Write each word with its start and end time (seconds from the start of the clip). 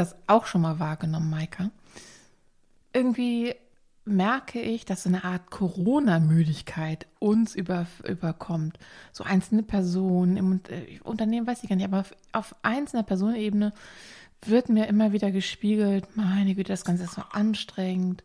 das 0.00 0.16
auch 0.26 0.46
schon 0.46 0.62
mal 0.62 0.78
wahrgenommen, 0.78 1.30
Maika? 1.30 1.70
Irgendwie 2.92 3.54
merke 4.04 4.60
ich, 4.60 4.84
dass 4.84 5.04
so 5.04 5.08
eine 5.08 5.24
Art 5.24 5.50
Corona-Müdigkeit 5.50 7.06
uns 7.18 7.54
über, 7.54 7.86
überkommt. 8.06 8.78
So 9.12 9.24
einzelne 9.24 9.62
Personen 9.62 10.36
im 10.36 10.60
äh, 10.68 10.98
Unternehmen 11.04 11.46
weiß 11.46 11.62
ich 11.62 11.68
gar 11.68 11.76
nicht, 11.76 11.84
aber 11.84 12.00
auf, 12.00 12.14
auf 12.32 12.54
einzelner 12.62 13.02
Personenebene 13.02 13.72
wird 14.42 14.70
mir 14.70 14.86
immer 14.86 15.12
wieder 15.12 15.30
gespiegelt, 15.30 16.16
meine 16.16 16.54
Güte, 16.54 16.72
das 16.72 16.84
Ganze 16.84 17.04
ist 17.04 17.14
so 17.14 17.22
anstrengend. 17.30 18.24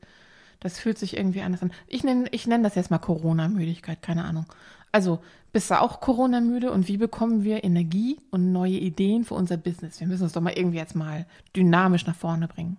Das 0.61 0.79
fühlt 0.79 0.97
sich 0.97 1.17
irgendwie 1.17 1.41
anders 1.41 1.61
an. 1.61 1.71
Ich 1.87 2.03
nenne 2.03 2.27
ich 2.31 2.47
nenn 2.47 2.63
das 2.63 2.75
jetzt 2.75 2.89
mal 2.89 2.97
Corona-Müdigkeit, 2.97 4.01
keine 4.01 4.23
Ahnung. 4.23 4.45
Also, 4.91 5.21
bist 5.55 5.71
du 5.71 5.79
auch 5.79 6.01
Corona-müde 6.01 6.69
und 6.69 6.89
wie 6.89 6.97
bekommen 6.97 7.45
wir 7.45 7.63
Energie 7.63 8.19
und 8.29 8.51
neue 8.51 8.73
Ideen 8.73 9.23
für 9.23 9.35
unser 9.35 9.55
Business? 9.55 10.01
Wir 10.01 10.07
müssen 10.07 10.23
uns 10.23 10.33
doch 10.33 10.41
mal 10.41 10.51
irgendwie 10.51 10.79
jetzt 10.79 10.97
mal 10.97 11.25
dynamisch 11.55 12.05
nach 12.05 12.13
vorne 12.13 12.49
bringen. 12.49 12.75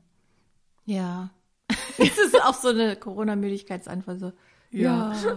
Ja. 0.84 1.30
das 1.96 2.18
ist 2.18 2.38
auch 2.44 2.52
so 2.52 2.68
eine 2.68 2.94
Corona-Müdigkeitsantwort. 2.96 4.20
So. 4.20 4.32
Ja. 4.70 5.14
ja. 5.14 5.36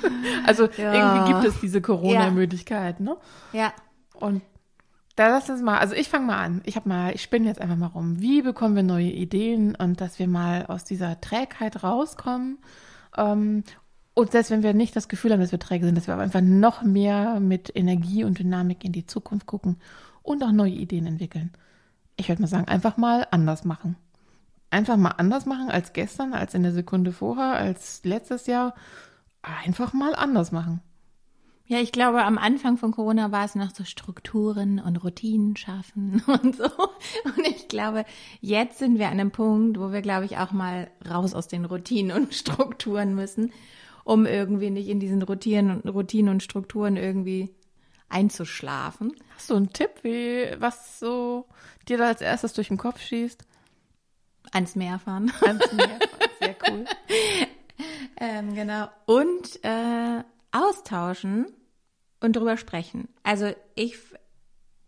Also 0.46 0.66
ja. 0.78 0.94
irgendwie 0.94 1.32
gibt 1.34 1.44
es 1.44 1.60
diese 1.60 1.82
Corona-Müdigkeit, 1.82 3.00
ne? 3.00 3.18
Ja. 3.52 3.74
Und 4.14 4.40
da 5.14 5.28
lass 5.28 5.50
uns 5.50 5.60
mal, 5.60 5.76
also 5.76 5.94
ich 5.94 6.08
fange 6.08 6.28
mal 6.28 6.42
an. 6.42 6.62
Ich 6.64 6.76
habe 6.76 6.88
mal, 6.88 7.14
ich 7.14 7.20
spinne 7.20 7.48
jetzt 7.48 7.60
einfach 7.60 7.76
mal 7.76 7.88
rum. 7.88 8.22
Wie 8.22 8.40
bekommen 8.40 8.74
wir 8.74 8.82
neue 8.82 9.10
Ideen 9.10 9.74
und 9.74 10.00
dass 10.00 10.18
wir 10.18 10.26
mal 10.26 10.64
aus 10.64 10.84
dieser 10.84 11.20
Trägheit 11.20 11.82
rauskommen? 11.82 12.56
Ähm, 13.14 13.62
und 14.18 14.32
selbst 14.32 14.50
wenn 14.50 14.64
wir 14.64 14.74
nicht 14.74 14.96
das 14.96 15.06
Gefühl 15.06 15.30
haben, 15.30 15.40
dass 15.40 15.52
wir 15.52 15.60
träge 15.60 15.86
sind, 15.86 15.96
dass 15.96 16.08
wir 16.08 16.18
einfach 16.18 16.40
noch 16.40 16.82
mehr 16.82 17.38
mit 17.38 17.70
Energie 17.76 18.24
und 18.24 18.40
Dynamik 18.40 18.84
in 18.84 18.90
die 18.90 19.06
Zukunft 19.06 19.46
gucken 19.46 19.76
und 20.24 20.42
auch 20.42 20.50
neue 20.50 20.72
Ideen 20.72 21.06
entwickeln. 21.06 21.52
Ich 22.16 22.28
würde 22.28 22.42
mal 22.42 22.48
sagen, 22.48 22.66
einfach 22.66 22.96
mal 22.96 23.28
anders 23.30 23.64
machen. 23.64 23.94
Einfach 24.70 24.96
mal 24.96 25.12
anders 25.12 25.46
machen 25.46 25.70
als 25.70 25.92
gestern, 25.92 26.34
als 26.34 26.54
in 26.54 26.64
der 26.64 26.72
Sekunde 26.72 27.12
vorher, 27.12 27.52
als 27.52 28.00
letztes 28.02 28.48
Jahr. 28.48 28.74
Einfach 29.40 29.92
mal 29.92 30.16
anders 30.16 30.50
machen. 30.50 30.80
Ja, 31.66 31.78
ich 31.78 31.92
glaube, 31.92 32.24
am 32.24 32.38
Anfang 32.38 32.76
von 32.76 32.90
Corona 32.90 33.30
war 33.30 33.44
es 33.44 33.54
noch 33.54 33.72
so 33.72 33.84
Strukturen 33.84 34.80
und 34.80 34.96
Routinen 34.96 35.56
schaffen 35.56 36.24
und 36.26 36.56
so. 36.56 36.64
Und 36.64 37.46
ich 37.46 37.68
glaube, 37.68 38.04
jetzt 38.40 38.80
sind 38.80 38.98
wir 38.98 39.06
an 39.06 39.12
einem 39.12 39.30
Punkt, 39.30 39.78
wo 39.78 39.92
wir, 39.92 40.02
glaube 40.02 40.24
ich, 40.24 40.38
auch 40.38 40.50
mal 40.50 40.90
raus 41.08 41.34
aus 41.34 41.46
den 41.46 41.66
Routinen 41.66 42.16
und 42.16 42.34
Strukturen 42.34 43.14
müssen, 43.14 43.52
um 44.08 44.24
irgendwie 44.24 44.70
nicht 44.70 44.88
in 44.88 45.00
diesen 45.00 45.20
Routinen, 45.20 45.80
Routinen 45.80 46.30
und 46.30 46.42
Strukturen 46.42 46.96
irgendwie 46.96 47.54
einzuschlafen. 48.08 49.14
Hast 49.36 49.50
du 49.50 49.54
einen 49.54 49.74
Tipp, 49.74 49.90
wie, 50.00 50.48
was 50.58 50.98
so 50.98 51.44
dir 51.86 51.98
da 51.98 52.06
als 52.06 52.22
erstes 52.22 52.54
durch 52.54 52.68
den 52.68 52.78
Kopf 52.78 53.02
schießt? 53.02 53.44
Ans 54.52 54.76
Meer 54.76 54.98
fahren. 54.98 55.30
Ans 55.42 55.72
Meer 55.74 55.88
fahren, 55.88 56.30
sehr 56.40 56.56
cool. 56.70 56.84
ähm, 58.18 58.54
genau. 58.54 58.88
Und 59.04 59.62
äh, 59.62 60.24
austauschen 60.52 61.44
und 62.20 62.34
drüber 62.34 62.56
sprechen. 62.56 63.08
Also 63.24 63.52
ich, 63.74 63.98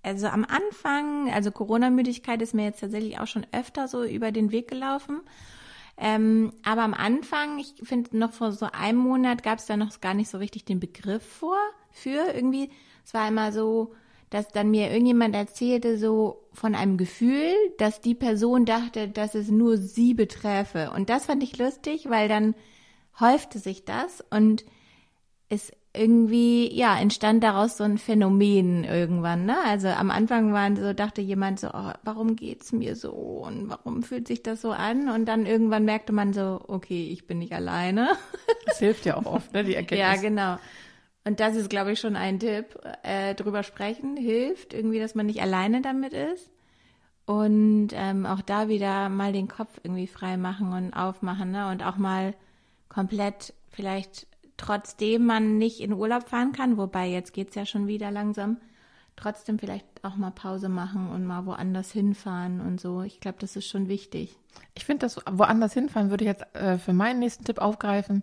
also 0.02 0.28
am 0.28 0.46
Anfang, 0.46 1.30
also 1.30 1.50
Corona-Müdigkeit 1.50 2.40
ist 2.40 2.54
mir 2.54 2.64
jetzt 2.64 2.80
tatsächlich 2.80 3.20
auch 3.20 3.26
schon 3.26 3.46
öfter 3.52 3.86
so 3.86 4.02
über 4.02 4.32
den 4.32 4.50
Weg 4.50 4.68
gelaufen. 4.68 5.20
Ähm, 6.02 6.54
aber 6.64 6.82
am 6.82 6.94
Anfang, 6.94 7.58
ich 7.58 7.74
finde, 7.82 8.16
noch 8.16 8.32
vor 8.32 8.52
so 8.52 8.66
einem 8.72 8.98
Monat 8.98 9.42
gab 9.42 9.58
es 9.58 9.66
da 9.66 9.76
noch 9.76 10.00
gar 10.00 10.14
nicht 10.14 10.30
so 10.30 10.38
richtig 10.38 10.64
den 10.64 10.80
Begriff 10.80 11.22
vor, 11.22 11.58
für 11.90 12.32
irgendwie. 12.34 12.70
Es 13.04 13.12
war 13.12 13.28
immer 13.28 13.52
so, 13.52 13.92
dass 14.30 14.48
dann 14.48 14.70
mir 14.70 14.90
irgendjemand 14.90 15.34
erzählte, 15.34 15.98
so 15.98 16.48
von 16.54 16.74
einem 16.74 16.96
Gefühl, 16.96 17.52
dass 17.76 18.00
die 18.00 18.14
Person 18.14 18.64
dachte, 18.64 19.08
dass 19.08 19.34
es 19.34 19.50
nur 19.50 19.76
sie 19.76 20.14
beträfe. 20.14 20.90
Und 20.90 21.10
das 21.10 21.26
fand 21.26 21.42
ich 21.42 21.58
lustig, 21.58 22.08
weil 22.08 22.28
dann 22.28 22.54
häufte 23.18 23.58
sich 23.58 23.84
das 23.84 24.24
und 24.30 24.64
es 25.50 25.70
irgendwie, 25.92 26.72
ja, 26.72 26.98
entstand 26.98 27.42
daraus 27.42 27.76
so 27.76 27.82
ein 27.82 27.98
Phänomen 27.98 28.84
irgendwann, 28.84 29.44
ne? 29.44 29.56
Also 29.66 29.88
am 29.88 30.10
Anfang 30.10 30.52
waren 30.52 30.76
so, 30.76 30.92
dachte 30.92 31.20
jemand 31.20 31.58
so, 31.58 31.68
oh, 31.74 31.92
warum 32.04 32.36
geht's 32.36 32.70
mir 32.70 32.94
so 32.94 33.10
und 33.10 33.68
warum 33.68 34.04
fühlt 34.04 34.28
sich 34.28 34.42
das 34.42 34.60
so 34.60 34.70
an? 34.70 35.08
Und 35.08 35.26
dann 35.26 35.46
irgendwann 35.46 35.84
merkte 35.84 36.12
man 36.12 36.32
so, 36.32 36.60
okay, 36.68 37.08
ich 37.10 37.26
bin 37.26 37.38
nicht 37.38 37.52
alleine. 37.52 38.10
Das 38.66 38.78
hilft 38.78 39.04
ja 39.04 39.16
auch 39.16 39.26
oft, 39.26 39.52
ne, 39.52 39.64
die 39.64 39.74
Erkenntnis. 39.74 39.98
Ja, 39.98 40.14
genau. 40.16 40.58
Und 41.24 41.40
das 41.40 41.56
ist, 41.56 41.70
glaube 41.70 41.92
ich, 41.92 41.98
schon 41.98 42.14
ein 42.14 42.38
Tipp. 42.38 42.78
Äh, 43.02 43.34
drüber 43.34 43.64
sprechen 43.64 44.16
hilft 44.16 44.72
irgendwie, 44.72 45.00
dass 45.00 45.16
man 45.16 45.26
nicht 45.26 45.42
alleine 45.42 45.82
damit 45.82 46.12
ist. 46.12 46.50
Und 47.26 47.88
ähm, 47.92 48.26
auch 48.26 48.42
da 48.42 48.68
wieder 48.68 49.08
mal 49.08 49.32
den 49.32 49.48
Kopf 49.48 49.80
irgendwie 49.82 50.06
frei 50.06 50.36
machen 50.36 50.72
und 50.72 50.92
aufmachen, 50.92 51.50
ne? 51.50 51.68
Und 51.68 51.84
auch 51.84 51.96
mal 51.96 52.34
komplett 52.88 53.54
vielleicht 53.70 54.26
trotzdem 54.60 55.24
man 55.24 55.56
nicht 55.56 55.80
in 55.80 55.94
Urlaub 55.94 56.28
fahren 56.28 56.52
kann, 56.52 56.76
wobei 56.76 57.08
jetzt 57.08 57.32
geht 57.32 57.48
es 57.48 57.54
ja 57.54 57.64
schon 57.64 57.86
wieder 57.86 58.10
langsam, 58.10 58.58
trotzdem 59.16 59.58
vielleicht 59.58 59.86
auch 60.02 60.16
mal 60.16 60.30
Pause 60.30 60.68
machen 60.68 61.08
und 61.08 61.24
mal 61.24 61.46
woanders 61.46 61.90
hinfahren 61.90 62.60
und 62.60 62.78
so. 62.78 63.02
Ich 63.02 63.20
glaube, 63.20 63.38
das 63.40 63.56
ist 63.56 63.66
schon 63.66 63.88
wichtig. 63.88 64.36
Ich 64.74 64.84
finde, 64.84 65.06
das 65.06 65.18
woanders 65.30 65.72
hinfahren 65.72 66.10
würde 66.10 66.24
ich 66.24 66.28
jetzt 66.28 66.54
äh, 66.54 66.76
für 66.76 66.92
meinen 66.92 67.20
nächsten 67.20 67.44
Tipp 67.44 67.58
aufgreifen. 67.58 68.22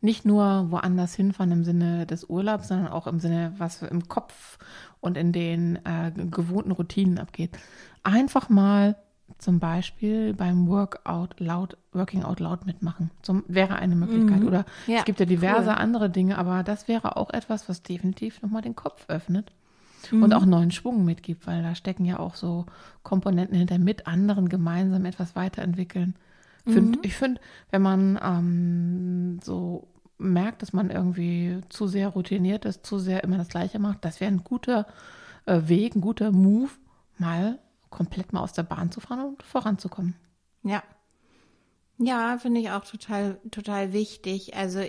Nicht 0.00 0.24
nur 0.24 0.70
woanders 0.70 1.14
hinfahren 1.14 1.52
im 1.52 1.64
Sinne 1.64 2.04
des 2.04 2.24
Urlaubs, 2.24 2.68
sondern 2.68 2.88
auch 2.88 3.06
im 3.06 3.20
Sinne, 3.20 3.54
was 3.56 3.80
im 3.82 4.08
Kopf 4.08 4.58
und 5.00 5.16
in 5.16 5.32
den 5.32 5.76
äh, 5.86 6.10
gewohnten 6.30 6.72
Routinen 6.72 7.18
abgeht. 7.18 7.56
Einfach 8.02 8.48
mal 8.48 8.96
zum 9.38 9.58
Beispiel 9.58 10.34
beim 10.34 10.68
Workout 10.68 11.40
laut, 11.40 11.76
Working 11.92 12.22
Out 12.22 12.40
Loud 12.40 12.66
mitmachen. 12.66 13.10
Zum, 13.22 13.44
wäre 13.48 13.76
eine 13.76 13.96
Möglichkeit. 13.96 14.40
Mhm. 14.40 14.46
Oder 14.46 14.64
ja, 14.86 14.98
es 14.98 15.04
gibt 15.04 15.20
ja 15.20 15.26
diverse 15.26 15.70
cool. 15.70 15.76
andere 15.76 16.10
Dinge, 16.10 16.38
aber 16.38 16.62
das 16.62 16.88
wäre 16.88 17.16
auch 17.16 17.30
etwas, 17.30 17.68
was 17.68 17.82
definitiv 17.82 18.42
nochmal 18.42 18.62
den 18.62 18.76
Kopf 18.76 19.04
öffnet 19.08 19.52
mhm. 20.10 20.22
und 20.22 20.34
auch 20.34 20.46
neuen 20.46 20.70
Schwung 20.70 21.04
mitgibt, 21.04 21.46
weil 21.46 21.62
da 21.62 21.74
stecken 21.74 22.04
ja 22.04 22.18
auch 22.18 22.34
so 22.34 22.66
Komponenten 23.02 23.56
hinter, 23.56 23.78
mit 23.78 24.06
anderen 24.06 24.48
gemeinsam 24.48 25.04
etwas 25.04 25.36
weiterentwickeln. 25.36 26.14
Find, 26.64 26.96
mhm. 26.96 27.02
Ich 27.02 27.14
finde, 27.14 27.40
wenn 27.70 27.82
man 27.82 28.18
ähm, 28.22 29.40
so 29.42 29.88
merkt, 30.16 30.62
dass 30.62 30.72
man 30.72 30.90
irgendwie 30.90 31.60
zu 31.68 31.86
sehr 31.86 32.08
routiniert 32.08 32.64
ist, 32.64 32.86
zu 32.86 32.98
sehr 32.98 33.24
immer 33.24 33.36
das 33.36 33.48
Gleiche 33.48 33.78
macht, 33.78 34.04
das 34.04 34.20
wäre 34.20 34.32
ein 34.32 34.44
guter 34.44 34.86
äh, 35.44 35.60
Weg, 35.66 35.94
ein 35.94 36.00
guter 36.00 36.32
Move, 36.32 36.70
mal 37.18 37.58
komplett 37.94 38.32
mal 38.32 38.40
aus 38.40 38.52
der 38.52 38.64
Bahn 38.64 38.90
zu 38.90 39.00
fahren 39.00 39.20
und 39.20 39.42
voranzukommen. 39.42 40.14
Ja. 40.62 40.82
Ja, 41.98 42.36
finde 42.38 42.60
ich 42.60 42.70
auch 42.70 42.84
total, 42.84 43.40
total 43.50 43.92
wichtig. 43.92 44.56
Also 44.56 44.80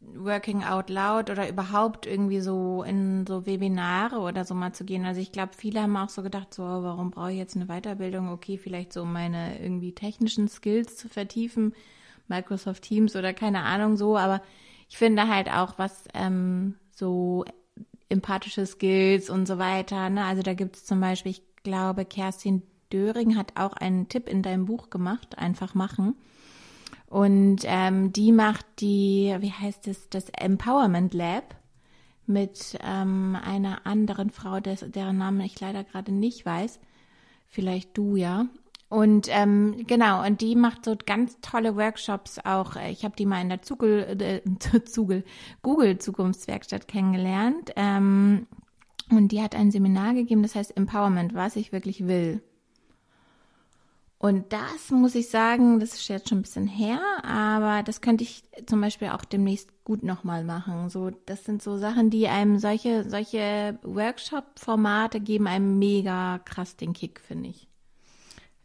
Working 0.00 0.62
Out 0.62 0.90
Loud 0.90 1.30
oder 1.30 1.48
überhaupt 1.48 2.06
irgendwie 2.06 2.40
so 2.40 2.82
in 2.82 3.26
so 3.26 3.46
Webinare 3.46 4.18
oder 4.18 4.44
so 4.44 4.54
mal 4.54 4.72
zu 4.72 4.84
gehen. 4.84 5.06
Also 5.06 5.20
ich 5.20 5.32
glaube, 5.32 5.52
viele 5.56 5.80
haben 5.80 5.96
auch 5.96 6.10
so 6.10 6.22
gedacht, 6.22 6.52
so, 6.52 6.62
warum 6.62 7.10
brauche 7.10 7.32
ich 7.32 7.38
jetzt 7.38 7.56
eine 7.56 7.66
Weiterbildung? 7.66 8.28
Okay, 8.28 8.58
vielleicht 8.58 8.92
so 8.92 9.04
meine 9.04 9.58
irgendwie 9.60 9.92
technischen 9.92 10.48
Skills 10.48 10.96
zu 10.98 11.08
vertiefen, 11.08 11.74
Microsoft 12.28 12.82
Teams 12.82 13.16
oder 13.16 13.32
keine 13.32 13.62
Ahnung 13.62 13.96
so, 13.96 14.18
aber 14.18 14.42
ich 14.88 14.98
finde 14.98 15.28
halt 15.28 15.50
auch, 15.50 15.78
was 15.78 16.04
ähm, 16.12 16.74
so 16.94 17.44
empathische 18.10 18.66
Skills 18.66 19.30
und 19.30 19.46
so 19.46 19.58
weiter, 19.58 20.10
ne? 20.10 20.24
Also 20.24 20.42
da 20.42 20.52
gibt 20.54 20.76
es 20.76 20.84
zum 20.84 21.00
Beispiel, 21.00 21.32
ich 21.32 21.42
glaube, 21.64 22.04
Kerstin 22.04 22.62
Döring 22.92 23.36
hat 23.36 23.52
auch 23.56 23.72
einen 23.72 24.08
Tipp 24.08 24.28
in 24.28 24.42
deinem 24.42 24.66
Buch 24.66 24.88
gemacht, 24.88 25.36
einfach 25.36 25.74
machen. 25.74 26.14
Und 27.06 27.60
ähm, 27.64 28.12
die 28.12 28.32
macht 28.32 28.66
die, 28.80 29.34
wie 29.40 29.52
heißt 29.52 29.88
es, 29.88 30.08
das 30.08 30.28
Empowerment 30.30 31.12
Lab 31.14 31.56
mit 32.26 32.78
ähm, 32.82 33.36
einer 33.42 33.86
anderen 33.86 34.30
Frau, 34.30 34.60
des, 34.60 34.84
deren 34.88 35.18
Namen 35.18 35.40
ich 35.40 35.60
leider 35.60 35.84
gerade 35.84 36.12
nicht 36.12 36.46
weiß. 36.46 36.80
Vielleicht 37.48 37.96
du 37.96 38.16
ja. 38.16 38.46
Und 38.88 39.26
ähm, 39.30 39.84
genau, 39.86 40.24
und 40.24 40.40
die 40.40 40.54
macht 40.54 40.84
so 40.84 40.96
ganz 41.04 41.38
tolle 41.40 41.76
Workshops 41.76 42.38
auch. 42.44 42.76
Ich 42.76 43.04
habe 43.04 43.16
die 43.16 43.26
mal 43.26 43.40
in 43.40 43.48
der 43.48 43.62
Zugel, 43.62 44.20
äh, 44.20 44.40
Zugel, 44.84 45.24
Google 45.62 45.98
Zukunftswerkstatt 45.98 46.86
kennengelernt. 46.86 47.72
Ähm, 47.76 48.46
und 49.10 49.28
die 49.28 49.42
hat 49.42 49.54
ein 49.54 49.70
Seminar 49.70 50.14
gegeben, 50.14 50.42
das 50.42 50.54
heißt 50.54 50.76
Empowerment, 50.76 51.34
was 51.34 51.56
ich 51.56 51.72
wirklich 51.72 52.06
will. 52.06 52.42
Und 54.18 54.54
das 54.54 54.90
muss 54.90 55.14
ich 55.14 55.28
sagen, 55.28 55.80
das 55.80 55.92
ist 55.92 56.08
jetzt 56.08 56.30
schon 56.30 56.38
ein 56.38 56.42
bisschen 56.42 56.66
her, 56.66 56.98
aber 57.22 57.82
das 57.82 58.00
könnte 58.00 58.24
ich 58.24 58.42
zum 58.64 58.80
Beispiel 58.80 59.08
auch 59.08 59.22
demnächst 59.24 59.68
gut 59.84 60.02
nochmal 60.02 60.44
machen. 60.44 60.88
So, 60.88 61.10
das 61.26 61.44
sind 61.44 61.62
so 61.62 61.76
Sachen, 61.76 62.08
die 62.08 62.26
einem 62.28 62.58
solche, 62.58 63.08
solche 63.08 63.78
Workshop-Formate 63.82 65.20
geben 65.20 65.46
einem 65.46 65.78
mega 65.78 66.38
krass 66.38 66.76
den 66.76 66.94
Kick, 66.94 67.20
finde 67.20 67.50
ich. 67.50 67.68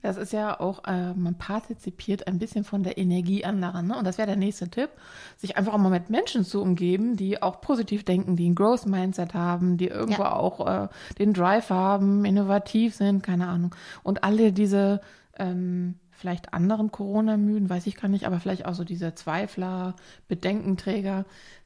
Das 0.01 0.15
ist 0.17 0.31
ja 0.31 0.59
auch, 0.59 0.85
äh, 0.85 1.13
man 1.13 1.35
partizipiert 1.35 2.27
ein 2.27 2.39
bisschen 2.39 2.63
von 2.63 2.83
der 2.83 2.97
Energie 2.97 3.43
anderer. 3.43 3.81
Ne? 3.81 3.97
Und 3.97 4.05
das 4.05 4.17
wäre 4.17 4.27
der 4.27 4.37
nächste 4.37 4.69
Tipp, 4.69 4.89
sich 5.37 5.57
einfach 5.57 5.73
auch 5.73 5.77
mal 5.77 5.89
mit 5.89 6.09
Menschen 6.09 6.45
zu 6.45 6.61
umgeben, 6.61 7.17
die 7.17 7.41
auch 7.41 7.59
positiv 7.59 8.05
denken, 8.05 8.35
die 8.35 8.49
ein 8.49 8.55
Growth 8.55 8.85
Mindset 8.85 9.33
haben, 9.33 9.77
die 9.77 9.87
irgendwo 9.87 10.23
ja. 10.23 10.33
auch 10.33 10.65
äh, 10.65 10.87
den 11.17 11.33
Drive 11.33 11.69
haben, 11.69 12.23
innovativ 12.23 12.95
sind, 12.95 13.23
keine 13.23 13.47
Ahnung. 13.47 13.75
Und 14.03 14.23
alle 14.23 14.53
diese 14.53 15.01
ähm, 15.37 15.95
vielleicht 16.19 16.53
anderen 16.53 16.91
Corona-Müden, 16.91 17.69
weiß 17.69 17.87
ich 17.87 17.95
gar 17.95 18.09
nicht, 18.09 18.25
aber 18.25 18.39
vielleicht 18.39 18.65
auch 18.65 18.73
so 18.73 18.83
diese 18.83 19.15
Zweifler, 19.15 19.95
Bedenkenträger, 20.27 21.25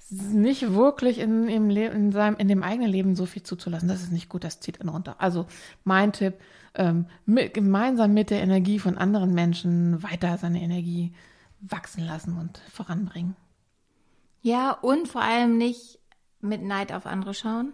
nicht 0.10 0.74
wirklich 0.74 1.20
in, 1.20 1.48
im 1.48 1.70
in, 1.72 2.12
seinem, 2.12 2.36
in 2.38 2.48
dem 2.48 2.62
eigenen 2.62 2.90
Leben 2.90 3.16
so 3.16 3.26
viel 3.26 3.44
zuzulassen. 3.44 3.90
Das 3.90 4.04
ist 4.04 4.12
nicht 4.12 4.30
gut, 4.30 4.44
das 4.44 4.60
zieht 4.60 4.80
einen 4.80 4.90
runter. 4.90 5.16
Also 5.18 5.48
mein 5.84 6.14
Tipp, 6.14 6.36
ähm, 6.76 7.08
mit, 7.26 7.54
gemeinsam 7.54 8.14
mit 8.14 8.30
der 8.30 8.42
Energie 8.42 8.80
von 8.80 8.98
anderen 8.98 9.34
Menschen 9.34 10.04
weiter 10.04 10.38
seine 10.38 10.62
Energie 10.62 11.14
wachsen 11.60 12.06
lassen 12.06 12.38
und 12.38 12.60
voranbringen. 12.72 13.36
Ja, 14.42 14.72
und 14.72 15.08
vor 15.08 15.22
allem 15.22 15.58
nicht 15.58 16.00
mit 16.42 16.62
Neid 16.62 16.92
auf 16.92 17.06
andere 17.06 17.34
schauen. 17.34 17.74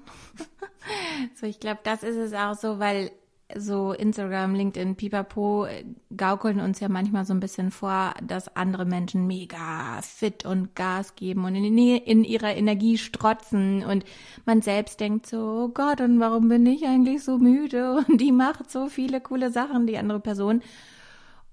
so, 1.36 1.46
ich 1.46 1.60
glaube, 1.60 1.80
das 1.84 2.04
ist 2.04 2.16
es 2.16 2.34
auch 2.34 2.56
so, 2.56 2.80
weil 2.80 3.12
so 3.58 3.94
Instagram, 3.94 4.54
LinkedIn, 4.54 4.96
Pipapo 4.96 5.66
äh, 5.66 5.84
gaukeln 6.16 6.60
uns 6.60 6.80
ja 6.80 6.90
manchmal 6.90 7.26
so 7.26 7.34
ein 7.34 7.40
bisschen 7.40 7.72
vor, 7.72 8.14
dass 8.24 8.56
andere 8.56 8.86
Menschen 8.86 9.26
mega 9.26 10.02
fit 10.02 10.46
und 10.46 10.76
Gas 10.76 11.16
geben 11.16 11.46
und 11.46 11.56
in, 11.56 11.78
in 11.78 12.24
ihrer 12.24 12.56
Energie 12.56 12.98
strotzen. 12.98 13.84
Und 13.84 14.06
man 14.46 14.62
selbst 14.62 15.00
denkt 15.00 15.26
so, 15.26 15.66
oh 15.66 15.68
Gott, 15.70 16.02
und 16.02 16.20
warum 16.20 16.50
bin 16.50 16.66
ich 16.66 16.86
eigentlich 16.86 17.24
so 17.24 17.38
müde? 17.38 18.04
Und 18.08 18.22
die 18.22 18.32
macht 18.32 18.70
so 18.70 18.88
viele 18.88 19.22
coole 19.22 19.52
Sachen, 19.52 19.88
die 19.88 19.98
andere 19.98 20.20
Person. 20.20 20.62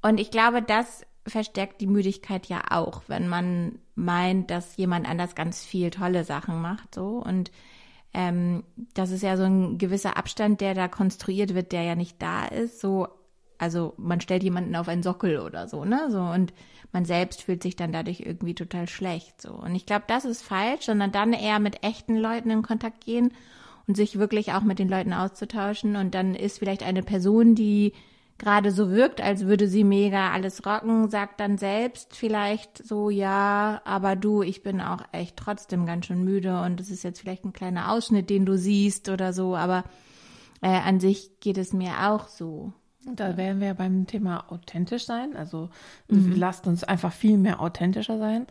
Und 0.02 0.20
ich 0.20 0.30
glaube, 0.30 0.62
das 0.62 1.04
verstärkt 1.26 1.80
die 1.80 1.86
Müdigkeit 1.86 2.46
ja 2.46 2.62
auch, 2.70 3.02
wenn 3.08 3.28
man 3.28 3.78
meint, 3.94 4.50
dass 4.50 4.76
jemand 4.76 5.08
anders 5.08 5.34
ganz 5.34 5.64
viel 5.64 5.90
tolle 5.90 6.24
Sachen 6.24 6.60
macht, 6.60 6.94
so. 6.94 7.22
Und 7.24 7.50
ähm, 8.16 8.64
das 8.94 9.10
ist 9.10 9.22
ja 9.22 9.36
so 9.36 9.42
ein 9.42 9.76
gewisser 9.76 10.16
Abstand, 10.16 10.62
der 10.62 10.72
da 10.72 10.88
konstruiert 10.88 11.54
wird, 11.54 11.72
der 11.72 11.82
ja 11.82 11.94
nicht 11.94 12.20
da 12.22 12.46
ist. 12.46 12.80
So, 12.80 13.08
also 13.58 13.92
man 13.98 14.22
stellt 14.22 14.42
jemanden 14.42 14.74
auf 14.74 14.88
einen 14.88 15.02
Sockel 15.02 15.38
oder 15.38 15.68
so, 15.68 15.84
ne? 15.84 16.10
So 16.10 16.20
und 16.20 16.54
man 16.92 17.04
selbst 17.04 17.42
fühlt 17.42 17.62
sich 17.62 17.76
dann 17.76 17.92
dadurch 17.92 18.20
irgendwie 18.20 18.54
total 18.54 18.88
schlecht. 18.88 19.42
So 19.42 19.52
und 19.52 19.74
ich 19.74 19.84
glaube, 19.84 20.04
das 20.08 20.24
ist 20.24 20.40
falsch, 20.42 20.86
sondern 20.86 21.12
dann 21.12 21.34
eher 21.34 21.58
mit 21.58 21.84
echten 21.84 22.16
Leuten 22.16 22.48
in 22.48 22.62
Kontakt 22.62 23.04
gehen 23.04 23.32
und 23.86 23.96
sich 23.96 24.18
wirklich 24.18 24.54
auch 24.54 24.62
mit 24.62 24.78
den 24.78 24.88
Leuten 24.88 25.12
auszutauschen. 25.12 25.96
Und 25.96 26.14
dann 26.14 26.34
ist 26.34 26.58
vielleicht 26.58 26.84
eine 26.84 27.02
Person, 27.02 27.54
die 27.54 27.92
gerade 28.38 28.70
so 28.70 28.90
wirkt, 28.90 29.20
als 29.20 29.46
würde 29.46 29.68
sie 29.68 29.84
mega 29.84 30.32
alles 30.32 30.66
rocken, 30.66 31.08
sagt 31.08 31.40
dann 31.40 31.58
selbst 31.58 32.14
vielleicht 32.14 32.86
so, 32.86 33.10
ja, 33.10 33.80
aber 33.84 34.16
du, 34.16 34.42
ich 34.42 34.62
bin 34.62 34.80
auch 34.80 35.02
echt 35.12 35.36
trotzdem 35.36 35.86
ganz 35.86 36.06
schön 36.06 36.22
müde 36.22 36.60
und 36.62 36.80
es 36.80 36.90
ist 36.90 37.02
jetzt 37.02 37.20
vielleicht 37.20 37.44
ein 37.44 37.52
kleiner 37.52 37.92
Ausschnitt, 37.92 38.28
den 38.28 38.44
du 38.44 38.58
siehst 38.58 39.08
oder 39.08 39.32
so, 39.32 39.56
aber 39.56 39.84
äh, 40.60 40.68
an 40.68 41.00
sich 41.00 41.40
geht 41.40 41.58
es 41.58 41.72
mir 41.72 42.10
auch 42.10 42.28
so. 42.28 42.72
Da 43.08 43.36
wären 43.36 43.60
wir 43.60 43.74
beim 43.74 44.06
Thema 44.06 44.50
authentisch 44.50 45.06
sein. 45.06 45.36
Also 45.36 45.70
mhm. 46.08 46.34
lasst 46.36 46.66
uns 46.66 46.82
einfach 46.82 47.12
viel 47.12 47.38
mehr 47.38 47.60
authentischer 47.60 48.18
sein 48.18 48.46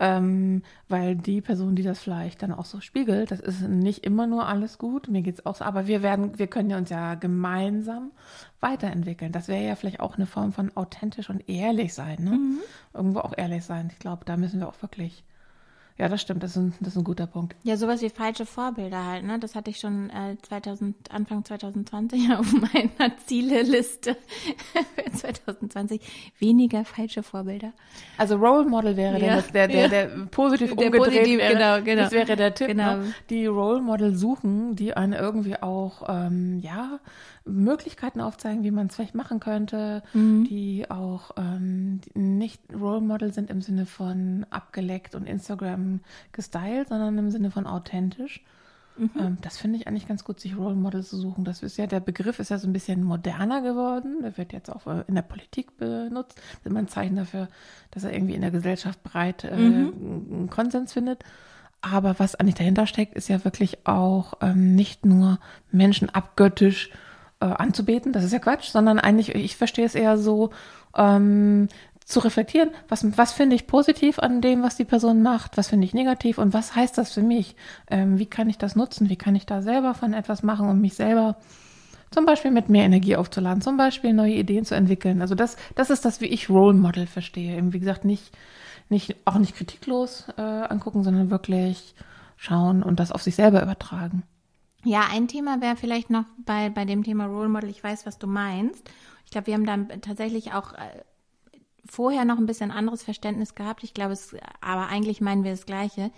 ähm, 0.00 0.62
weil 0.88 1.14
die 1.14 1.40
Person, 1.40 1.76
die 1.76 1.82
das 1.82 2.00
vielleicht 2.00 2.42
dann 2.42 2.52
auch 2.52 2.64
so 2.64 2.80
spiegelt, 2.80 3.30
das 3.30 3.40
ist 3.40 3.62
nicht 3.62 4.04
immer 4.04 4.26
nur 4.26 4.48
alles 4.48 4.78
gut, 4.78 5.08
mir 5.08 5.22
geht 5.22 5.38
es 5.38 5.46
auch 5.46 5.54
so, 5.54 5.64
aber 5.64 5.86
wir 5.86 6.02
werden, 6.02 6.38
wir 6.38 6.48
können 6.48 6.70
ja 6.70 6.78
uns 6.78 6.90
ja 6.90 7.14
gemeinsam 7.14 8.10
weiterentwickeln. 8.60 9.30
Das 9.32 9.48
wäre 9.48 9.64
ja 9.64 9.76
vielleicht 9.76 10.00
auch 10.00 10.16
eine 10.16 10.26
Form 10.26 10.52
von 10.52 10.76
authentisch 10.76 11.30
und 11.30 11.48
ehrlich 11.48 11.94
sein, 11.94 12.24
ne? 12.24 12.30
Mhm. 12.30 12.58
Irgendwo 12.92 13.20
auch 13.20 13.34
ehrlich 13.36 13.64
sein. 13.64 13.88
Ich 13.92 13.98
glaube, 13.98 14.24
da 14.24 14.36
müssen 14.36 14.60
wir 14.60 14.68
auch 14.68 14.82
wirklich 14.82 15.24
ja, 15.96 16.08
das 16.08 16.20
stimmt, 16.20 16.42
das 16.42 16.52
ist, 16.52 16.56
ein, 16.56 16.74
das 16.80 16.88
ist 16.88 16.96
ein 16.96 17.04
guter 17.04 17.28
Punkt. 17.28 17.54
Ja, 17.62 17.76
sowas 17.76 18.02
wie 18.02 18.10
falsche 18.10 18.46
Vorbilder 18.46 19.04
halt, 19.06 19.24
ne? 19.24 19.38
Das 19.38 19.54
hatte 19.54 19.70
ich 19.70 19.78
schon 19.78 20.10
äh, 20.10 20.36
2000, 20.42 21.12
Anfang 21.12 21.44
2020 21.44 22.32
auf 22.36 22.52
meiner 22.52 23.16
Zieleliste 23.18 24.16
für 24.96 25.12
2020. 25.12 26.00
Weniger 26.40 26.84
falsche 26.84 27.22
Vorbilder. 27.22 27.72
Also 28.18 28.34
Role 28.34 28.68
Model 28.68 28.96
wäre 28.96 29.20
ja, 29.20 29.40
der, 29.40 29.68
der, 29.68 29.88
der, 29.88 29.88
der 29.88 30.26
positiv 30.26 30.74
der 30.74 30.86
umgedreht 30.86 31.12
positiv, 31.12 31.38
wäre. 31.38 31.52
Genau, 31.52 31.82
genau. 31.82 32.02
Das 32.02 32.12
wäre 32.12 32.34
der 32.34 32.54
Tipp, 32.54 32.66
genau. 32.66 32.96
ne? 32.96 33.14
Die 33.30 33.46
Role 33.46 33.80
Model 33.80 34.16
suchen, 34.16 34.74
die 34.74 34.96
einen 34.96 35.12
irgendwie 35.12 35.62
auch, 35.62 36.08
ähm, 36.08 36.58
ja, 36.58 36.98
Möglichkeiten 37.44 38.20
aufzeigen, 38.20 38.64
wie 38.64 38.70
man 38.70 38.86
es 38.86 38.96
vielleicht 38.96 39.14
machen 39.14 39.40
könnte, 39.40 40.02
mhm. 40.12 40.44
die 40.44 40.90
auch 40.90 41.32
ähm, 41.36 42.00
nicht 42.14 42.62
Role 42.72 43.00
Model 43.00 43.32
sind 43.32 43.50
im 43.50 43.60
Sinne 43.60 43.86
von 43.86 44.46
abgeleckt 44.50 45.14
und 45.14 45.26
Instagram 45.26 46.00
gestylt, 46.32 46.88
sondern 46.88 47.18
im 47.18 47.30
Sinne 47.30 47.50
von 47.50 47.66
authentisch. 47.66 48.42
Mhm. 48.96 49.10
Ähm, 49.18 49.36
das 49.42 49.56
finde 49.56 49.78
ich 49.78 49.86
eigentlich 49.86 50.06
ganz 50.06 50.24
gut, 50.24 50.40
sich 50.40 50.56
Role 50.56 50.76
Models 50.76 51.10
zu 51.10 51.16
suchen. 51.16 51.44
Das 51.44 51.62
ist 51.62 51.76
ja, 51.76 51.86
der 51.86 52.00
Begriff 52.00 52.38
ist 52.38 52.50
ja 52.50 52.58
so 52.58 52.66
ein 52.66 52.72
bisschen 52.72 53.02
moderner 53.02 53.60
geworden. 53.60 54.20
Der 54.22 54.36
wird 54.38 54.52
jetzt 54.52 54.70
auch 54.70 54.86
äh, 54.86 55.04
in 55.06 55.14
der 55.14 55.22
Politik 55.22 55.76
benutzt. 55.76 56.38
Das 56.38 56.60
ist 56.60 56.66
immer 56.66 56.78
ein 56.78 56.88
Zeichen 56.88 57.16
dafür, 57.16 57.48
dass 57.90 58.04
er 58.04 58.12
irgendwie 58.12 58.34
in 58.34 58.40
der 58.40 58.50
Gesellschaft 58.50 59.02
breit 59.02 59.44
äh, 59.44 59.56
mhm. 59.56 60.28
einen 60.30 60.50
Konsens 60.50 60.92
findet. 60.92 61.24
Aber 61.80 62.18
was 62.18 62.34
eigentlich 62.34 62.54
dahinter 62.54 62.86
steckt, 62.86 63.14
ist 63.14 63.28
ja 63.28 63.44
wirklich 63.44 63.86
auch 63.86 64.34
ähm, 64.40 64.74
nicht 64.74 65.04
nur 65.04 65.38
Menschen 65.70 66.08
abgöttisch 66.08 66.90
äh, 67.44 67.54
anzubeten, 67.62 68.12
das 68.12 68.24
ist 68.24 68.32
ja 68.32 68.38
Quatsch, 68.38 68.70
sondern 68.70 68.98
eigentlich, 68.98 69.34
ich 69.34 69.56
verstehe 69.56 69.84
es 69.84 69.94
eher 69.94 70.16
so, 70.16 70.50
ähm, 70.96 71.68
zu 72.04 72.20
reflektieren, 72.20 72.70
was, 72.88 73.16
was 73.16 73.32
finde 73.32 73.56
ich 73.56 73.66
positiv 73.66 74.18
an 74.18 74.42
dem, 74.42 74.62
was 74.62 74.76
die 74.76 74.84
Person 74.84 75.22
macht, 75.22 75.56
was 75.56 75.68
finde 75.68 75.86
ich 75.86 75.94
negativ 75.94 76.36
und 76.38 76.52
was 76.52 76.76
heißt 76.76 76.98
das 76.98 77.12
für 77.12 77.22
mich? 77.22 77.56
Ähm, 77.90 78.18
wie 78.18 78.26
kann 78.26 78.50
ich 78.50 78.58
das 78.58 78.76
nutzen? 78.76 79.08
Wie 79.08 79.16
kann 79.16 79.34
ich 79.34 79.46
da 79.46 79.62
selber 79.62 79.94
von 79.94 80.12
etwas 80.12 80.42
machen, 80.42 80.68
um 80.68 80.80
mich 80.80 80.94
selber 80.94 81.36
zum 82.10 82.26
Beispiel 82.26 82.50
mit 82.50 82.68
mehr 82.68 82.84
Energie 82.84 83.16
aufzuladen, 83.16 83.62
zum 83.62 83.78
Beispiel 83.78 84.12
neue 84.12 84.34
Ideen 84.34 84.66
zu 84.66 84.74
entwickeln? 84.74 85.22
Also 85.22 85.34
das, 85.34 85.56
das 85.76 85.88
ist 85.88 86.04
das, 86.04 86.20
wie 86.20 86.26
ich 86.26 86.50
Role 86.50 86.76
Model 86.76 87.06
verstehe. 87.06 87.56
Eben, 87.56 87.72
wie 87.72 87.80
gesagt, 87.80 88.04
nicht, 88.04 88.36
nicht, 88.90 89.16
auch 89.24 89.38
nicht 89.38 89.56
kritiklos 89.56 90.26
äh, 90.36 90.42
angucken, 90.42 91.04
sondern 91.04 91.30
wirklich 91.30 91.94
schauen 92.36 92.82
und 92.82 93.00
das 93.00 93.12
auf 93.12 93.22
sich 93.22 93.34
selber 93.34 93.62
übertragen. 93.62 94.24
Ja, 94.84 95.06
ein 95.10 95.28
Thema 95.28 95.60
wäre 95.60 95.76
vielleicht 95.76 96.10
noch 96.10 96.24
bei, 96.44 96.68
bei 96.68 96.84
dem 96.84 97.02
Thema 97.02 97.26
Role 97.26 97.48
Model, 97.48 97.70
ich 97.70 97.82
weiß, 97.82 98.04
was 98.04 98.18
du 98.18 98.26
meinst. 98.26 98.88
Ich 99.24 99.30
glaube, 99.30 99.46
wir 99.46 99.54
haben 99.54 99.66
dann 99.66 99.88
tatsächlich 100.02 100.52
auch 100.52 100.74
äh, 100.74 101.02
vorher 101.86 102.24
noch 102.24 102.38
ein 102.38 102.46
bisschen 102.46 102.70
anderes 102.70 103.02
Verständnis 103.02 103.54
gehabt. 103.54 103.82
Ich 103.82 103.94
glaube, 103.94 104.12
es, 104.12 104.36
aber 104.60 104.88
eigentlich 104.88 105.20
meinen 105.20 105.42
wir 105.42 105.52
das 105.52 105.66
Gleiche. 105.66 106.10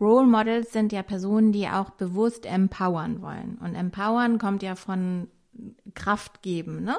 Role 0.00 0.26
Models 0.26 0.72
sind 0.72 0.92
ja 0.92 1.02
Personen, 1.02 1.52
die 1.52 1.68
auch 1.68 1.90
bewusst 1.90 2.44
empowern 2.44 3.22
wollen. 3.22 3.58
Und 3.58 3.74
empowern 3.74 4.38
kommt 4.38 4.62
ja 4.62 4.76
von 4.76 5.28
Kraft 5.94 6.42
geben, 6.42 6.84
ne? 6.84 6.98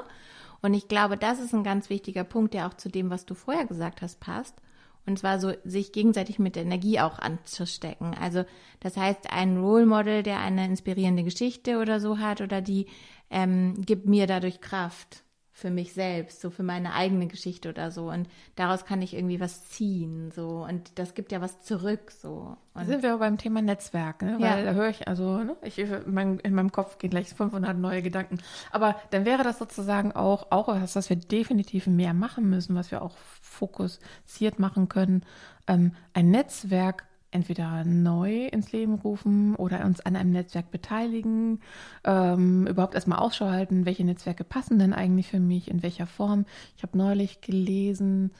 Und 0.60 0.74
ich 0.74 0.86
glaube, 0.86 1.16
das 1.16 1.40
ist 1.40 1.52
ein 1.54 1.64
ganz 1.64 1.90
wichtiger 1.90 2.22
Punkt, 2.22 2.54
der 2.54 2.68
auch 2.68 2.74
zu 2.74 2.88
dem, 2.88 3.10
was 3.10 3.26
du 3.26 3.34
vorher 3.34 3.66
gesagt 3.66 4.00
hast, 4.00 4.20
passt. 4.20 4.54
Und 5.04 5.18
zwar 5.18 5.40
so, 5.40 5.52
sich 5.64 5.92
gegenseitig 5.92 6.38
mit 6.38 6.56
Energie 6.56 7.00
auch 7.00 7.18
anzustecken. 7.18 8.14
Also, 8.14 8.44
das 8.80 8.96
heißt, 8.96 9.32
ein 9.32 9.56
Role 9.58 9.86
Model, 9.86 10.22
der 10.22 10.40
eine 10.40 10.64
inspirierende 10.64 11.24
Geschichte 11.24 11.78
oder 11.78 11.98
so 11.98 12.18
hat 12.18 12.40
oder 12.40 12.60
die 12.60 12.86
ähm, 13.30 13.74
gibt 13.84 14.06
mir 14.06 14.26
dadurch 14.26 14.60
Kraft 14.60 15.24
für 15.62 15.70
mich 15.70 15.94
selbst, 15.94 16.40
so 16.40 16.50
für 16.50 16.64
meine 16.64 16.92
eigene 16.92 17.28
Geschichte 17.28 17.70
oder 17.70 17.90
so. 17.90 18.10
Und 18.10 18.28
daraus 18.56 18.84
kann 18.84 19.00
ich 19.00 19.14
irgendwie 19.14 19.40
was 19.40 19.68
ziehen, 19.68 20.32
so. 20.32 20.66
Und 20.68 20.98
das 20.98 21.14
gibt 21.14 21.32
ja 21.32 21.40
was 21.40 21.62
zurück, 21.62 22.10
so. 22.10 22.56
Und 22.74 22.86
sind 22.86 23.02
wir 23.02 23.16
beim 23.16 23.38
Thema 23.38 23.62
Netzwerk, 23.62 24.22
ne? 24.22 24.36
Weil 24.40 24.58
ja. 24.58 24.64
da 24.64 24.72
höre 24.72 24.88
ich, 24.88 25.06
also, 25.06 25.38
ne? 25.38 25.56
ich, 25.62 25.80
mein, 26.06 26.40
in 26.40 26.54
meinem 26.54 26.72
Kopf 26.72 26.98
gehen 26.98 27.10
gleich 27.10 27.28
500 27.28 27.78
neue 27.78 28.02
Gedanken. 28.02 28.38
Aber 28.72 28.96
dann 29.10 29.24
wäre 29.24 29.44
das 29.44 29.58
sozusagen 29.58 30.12
auch, 30.12 30.48
auch 30.50 30.68
was, 30.68 30.96
was 30.96 31.08
wir 31.08 31.16
definitiv 31.16 31.86
mehr 31.86 32.12
machen 32.12 32.50
müssen, 32.50 32.74
was 32.74 32.90
wir 32.90 33.00
auch 33.00 33.16
fokussiert 33.40 34.58
machen 34.58 34.88
können, 34.88 35.24
ähm, 35.68 35.92
ein 36.12 36.30
Netzwerk 36.30 37.06
entweder 37.32 37.84
neu 37.84 38.46
ins 38.46 38.72
Leben 38.72 38.94
rufen 38.94 39.56
oder 39.56 39.84
uns 39.84 40.00
an 40.00 40.16
einem 40.16 40.30
Netzwerk 40.30 40.70
beteiligen, 40.70 41.60
ähm, 42.04 42.66
überhaupt 42.66 42.94
erstmal 42.94 43.18
Ausschau 43.18 43.50
halten, 43.50 43.86
welche 43.86 44.04
Netzwerke 44.04 44.44
passen 44.44 44.78
denn 44.78 44.92
eigentlich 44.92 45.28
für 45.28 45.40
mich, 45.40 45.70
in 45.70 45.82
welcher 45.82 46.06
Form. 46.06 46.44
Ich 46.76 46.82
habe 46.82 46.96
neulich 46.96 47.40
gelesen, 47.40 48.30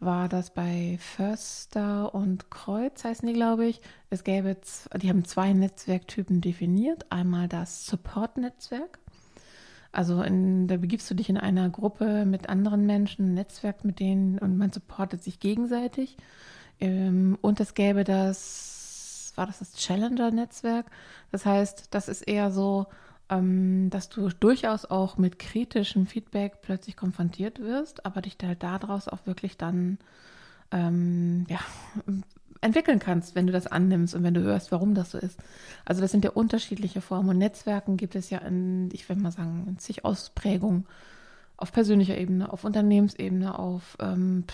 war 0.00 0.28
das 0.28 0.52
bei 0.52 0.98
Förster 1.00 2.14
und 2.14 2.50
Kreuz, 2.50 3.04
heißen 3.04 3.26
die, 3.26 3.34
glaube 3.34 3.66
ich. 3.66 3.80
Es 4.10 4.24
gäbe, 4.24 4.56
die 5.00 5.08
haben 5.08 5.24
zwei 5.24 5.52
Netzwerktypen 5.52 6.40
definiert. 6.40 7.06
Einmal 7.10 7.48
das 7.48 7.86
Support-Netzwerk. 7.86 8.98
Also 9.92 10.22
in, 10.22 10.66
da 10.68 10.78
begibst 10.78 11.10
du 11.10 11.14
dich 11.14 11.28
in 11.28 11.36
einer 11.36 11.68
Gruppe 11.68 12.24
mit 12.24 12.48
anderen 12.48 12.86
Menschen, 12.86 13.26
ein 13.26 13.34
Netzwerk 13.34 13.84
mit 13.84 14.00
denen 14.00 14.38
und 14.38 14.56
man 14.56 14.72
supportet 14.72 15.22
sich 15.22 15.38
gegenseitig. 15.38 16.16
Ähm, 16.82 17.38
und 17.40 17.60
es 17.60 17.74
gäbe 17.74 18.02
das, 18.02 19.32
war 19.36 19.46
das 19.46 19.60
das 19.60 19.74
Challenger-Netzwerk? 19.74 20.86
Das 21.30 21.46
heißt, 21.46 21.86
das 21.92 22.08
ist 22.08 22.22
eher 22.22 22.50
so, 22.50 22.86
ähm, 23.30 23.88
dass 23.90 24.08
du 24.08 24.28
durchaus 24.28 24.84
auch 24.84 25.16
mit 25.16 25.38
kritischem 25.38 26.06
Feedback 26.06 26.60
plötzlich 26.60 26.96
konfrontiert 26.96 27.60
wirst, 27.60 28.04
aber 28.04 28.20
dich 28.20 28.36
da 28.36 28.56
daraus 28.56 29.06
auch 29.06 29.26
wirklich 29.26 29.56
dann 29.56 29.98
ähm, 30.72 31.46
ja, 31.48 31.60
entwickeln 32.60 32.98
kannst, 32.98 33.36
wenn 33.36 33.46
du 33.46 33.52
das 33.52 33.68
annimmst 33.68 34.16
und 34.16 34.24
wenn 34.24 34.34
du 34.34 34.42
hörst, 34.42 34.72
warum 34.72 34.94
das 34.94 35.12
so 35.12 35.18
ist. 35.18 35.38
Also 35.84 36.00
das 36.00 36.10
sind 36.10 36.24
ja 36.24 36.32
unterschiedliche 36.32 37.00
Formen 37.00 37.28
und 37.28 37.38
Netzwerken 37.38 37.96
gibt 37.96 38.16
es 38.16 38.28
ja 38.30 38.38
in, 38.38 38.90
ich 38.92 39.08
würde 39.08 39.22
mal 39.22 39.30
sagen, 39.30 39.66
in 39.68 39.78
zig 39.78 40.04
Ausprägungen 40.04 40.86
auf 41.56 41.70
persönlicher 41.70 42.18
Ebene, 42.18 42.52
auf 42.52 42.64
Unternehmensebene, 42.64 43.56
auf 43.56 43.96
ähm, 44.00 44.44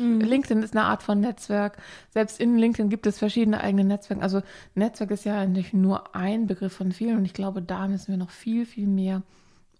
mhm. 0.00 0.20
LinkedIn 0.20 0.62
ist 0.62 0.76
eine 0.76 0.86
Art 0.86 1.02
von 1.02 1.20
Netzwerk. 1.20 1.78
Selbst 2.10 2.40
in 2.40 2.58
LinkedIn 2.58 2.90
gibt 2.90 3.06
es 3.06 3.18
verschiedene 3.18 3.60
eigene 3.60 3.84
Netzwerke. 3.84 4.22
Also 4.22 4.42
Netzwerk 4.74 5.10
ist 5.10 5.24
ja 5.24 5.46
nicht 5.46 5.74
nur 5.74 6.14
ein 6.16 6.46
Begriff 6.46 6.72
von 6.72 6.92
vielen 6.92 7.18
und 7.18 7.24
ich 7.24 7.34
glaube, 7.34 7.62
da 7.62 7.86
müssen 7.88 8.08
wir 8.08 8.18
noch 8.18 8.30
viel, 8.30 8.66
viel 8.66 8.86
mehr 8.86 9.22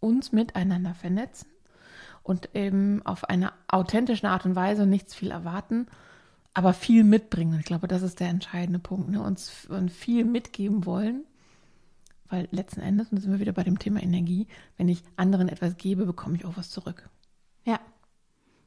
uns 0.01 0.33
miteinander 0.33 0.95
vernetzen 0.95 1.49
und 2.23 2.55
eben 2.55 3.05
auf 3.05 3.25
eine 3.25 3.53
authentische 3.69 4.29
Art 4.29 4.45
und 4.45 4.57
Weise 4.57 4.87
nichts 4.87 5.15
viel 5.15 5.31
erwarten 5.31 5.87
aber 6.55 6.73
viel 6.73 7.05
mitbringen. 7.05 7.59
Ich 7.61 7.67
glaube, 7.67 7.89
das 7.89 8.03
ist 8.03 8.21
der 8.21 8.29
entscheidende 8.29 8.79
Punkt. 8.79 9.11
Ne? 9.11 9.23
Uns, 9.23 9.69
viel 9.89 10.25
mitgeben 10.25 10.85
wollen, 10.85 11.25
weil 12.29 12.49
letzten 12.51 12.81
Endes, 12.81 13.09
und 13.09 13.17
da 13.19 13.23
sind 13.23 13.33
wir 13.33 13.41
wieder 13.41 13.53
bei 13.53 13.65
dem 13.65 13.79
Thema 13.79 14.03
Energie, 14.03 14.47
wenn 14.77 14.89
ich 14.89 15.03
anderen 15.17 15.49
etwas 15.49 15.77
gebe, 15.77 16.07
bekomme 16.07 16.37
ich 16.37 16.45
auch 16.45 16.57
was 16.57 16.71
zurück. 16.71 17.09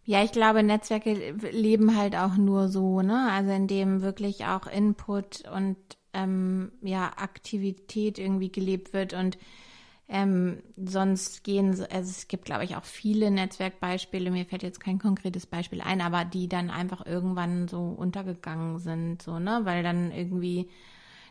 Ja. 0.06 0.24
Ich 0.24 0.32
glaube, 0.32 0.64
Netzwerke 0.64 1.14
leben 1.52 1.98
halt 1.98 2.16
auch 2.16 2.36
nur 2.36 2.68
so, 2.70 3.02
ne? 3.02 3.30
Also 3.32 3.52
indem 3.52 4.02
wirklich 4.02 4.46
auch 4.46 4.68
Input 4.68 5.44
und 5.50 5.78
ähm, 6.14 6.72
ja, 6.82 7.12
Aktivität 7.18 8.20
irgendwie 8.20 8.52
gelebt 8.52 8.94
wird 8.94 9.14
und 9.14 9.38
ähm, 10.10 10.62
sonst 10.78 11.44
gehen, 11.44 11.70
also 11.70 11.88
es 11.90 12.28
gibt, 12.28 12.46
glaube 12.46 12.66
ich, 12.66 12.76
auch 12.76 12.84
viele 12.84 13.32
Netzwerkbeispiele. 13.32 14.30
Mir 14.32 14.46
fällt 14.46 14.64
jetzt 14.64 14.80
kein 14.80 15.00
konkretes 15.00 15.46
Beispiel 15.48 15.82
ein, 15.82 16.02
aber 16.02 16.26
die 16.26 16.50
dann 16.50 16.70
einfach 16.70 17.06
irgendwann 17.06 17.68
so 17.68 17.80
untergegangen 17.80 18.80
sind, 18.80 19.22
so, 19.22 19.40
ne, 19.40 19.62
weil 19.64 19.82
dann 19.82 20.12
irgendwie 20.12 20.70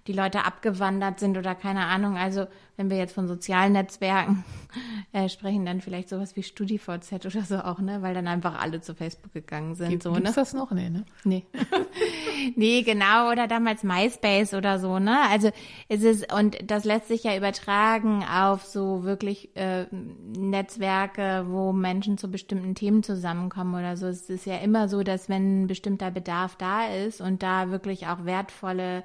die 0.07 0.13
Leute 0.13 0.45
abgewandert 0.45 1.21
sind 1.21 1.39
oder 1.39 1.55
keine 1.55 1.87
Ahnung. 1.87 2.17
Also 2.17 2.47
wenn 2.77 2.91
wir 2.91 2.97
jetzt 2.97 3.15
von 3.15 3.29
sozialen 3.29 3.75
Netzwerken 3.75 4.45
äh, 5.13 5.29
sprechen, 5.29 5.65
dann 5.65 5.81
vielleicht 5.81 6.09
sowas 6.09 6.35
wie 6.35 6.43
StudiVZ 6.43 7.27
oder 7.27 7.43
so 7.45 7.59
auch, 7.59 7.79
ne? 7.79 8.03
Weil 8.03 8.15
dann 8.15 8.27
einfach 8.27 8.61
alle 8.61 8.81
zu 8.81 8.95
Facebook 8.95 9.33
gegangen 9.33 9.75
sind. 9.75 9.91
Gibt, 9.91 10.03
so, 10.03 10.13
gibt's 10.13 10.31
ne? 10.31 10.35
das 10.35 10.55
noch? 10.55 10.73
Nee, 10.73 10.91
ne? 10.91 11.05
Nee. 11.23 11.45
nee, 12.57 12.83
genau. 12.83 13.31
Oder 13.31 13.47
damals 13.47 13.85
MySpace 13.85 14.55
oder 14.55 14.79
so, 14.81 14.99
ne? 14.99 15.19
Also 15.31 15.51
es 15.89 16.03
ist, 16.03 16.33
und 16.33 16.59
das 16.69 16.85
lässt 16.85 17.09
sich 17.09 17.23
ja 17.23 17.37
übertragen 17.37 18.25
auf 18.25 18.65
so 18.65 19.05
wirklich 19.05 19.55
äh, 19.55 19.87
Netzwerke, 19.93 21.45
wo 21.49 21.73
Menschen 21.73 22.19
zu 22.19 22.29
bestimmten 22.29 22.75
Themen 22.75 23.05
zusammenkommen 23.05 23.75
oder 23.75 23.97
so. 23.97 24.07
Es 24.07 24.29
ist 24.31 24.47
ja 24.47 24.57
immer 24.57 24.89
so, 24.89 25.03
dass 25.03 25.29
wenn 25.29 25.63
ein 25.63 25.67
bestimmter 25.69 26.11
Bedarf 26.11 26.57
da 26.57 26.87
ist 26.87 27.21
und 27.21 27.43
da 27.43 27.71
wirklich 27.71 28.09
auch 28.09 28.25
wertvolle 28.25 29.05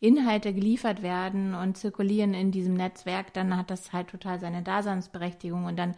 Inhalte 0.00 0.52
geliefert 0.52 1.02
werden 1.02 1.54
und 1.54 1.76
zirkulieren 1.76 2.34
in 2.34 2.50
diesem 2.50 2.74
Netzwerk, 2.74 3.32
dann 3.32 3.56
hat 3.56 3.70
das 3.70 3.92
halt 3.92 4.08
total 4.08 4.40
seine 4.40 4.62
Daseinsberechtigung 4.62 5.64
und 5.64 5.76
dann 5.78 5.94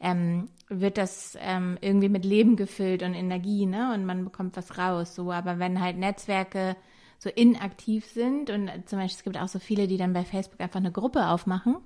ähm, 0.00 0.48
wird 0.68 0.98
das 0.98 1.38
ähm, 1.40 1.78
irgendwie 1.80 2.08
mit 2.08 2.24
Leben 2.24 2.56
gefüllt 2.56 3.02
und 3.02 3.14
Energie, 3.14 3.66
ne? 3.66 3.94
Und 3.94 4.04
man 4.04 4.24
bekommt 4.24 4.56
was 4.56 4.76
raus. 4.76 5.14
So, 5.14 5.30
aber 5.30 5.58
wenn 5.58 5.80
halt 5.80 5.96
Netzwerke 5.96 6.76
so 7.18 7.30
inaktiv 7.30 8.06
sind 8.06 8.50
und 8.50 8.68
zum 8.86 8.98
Beispiel 8.98 9.16
es 9.18 9.22
gibt 9.24 9.38
auch 9.38 9.48
so 9.48 9.60
viele, 9.60 9.86
die 9.86 9.96
dann 9.96 10.12
bei 10.12 10.24
Facebook 10.24 10.60
einfach 10.60 10.80
eine 10.80 10.90
Gruppe 10.90 11.28
aufmachen, 11.28 11.76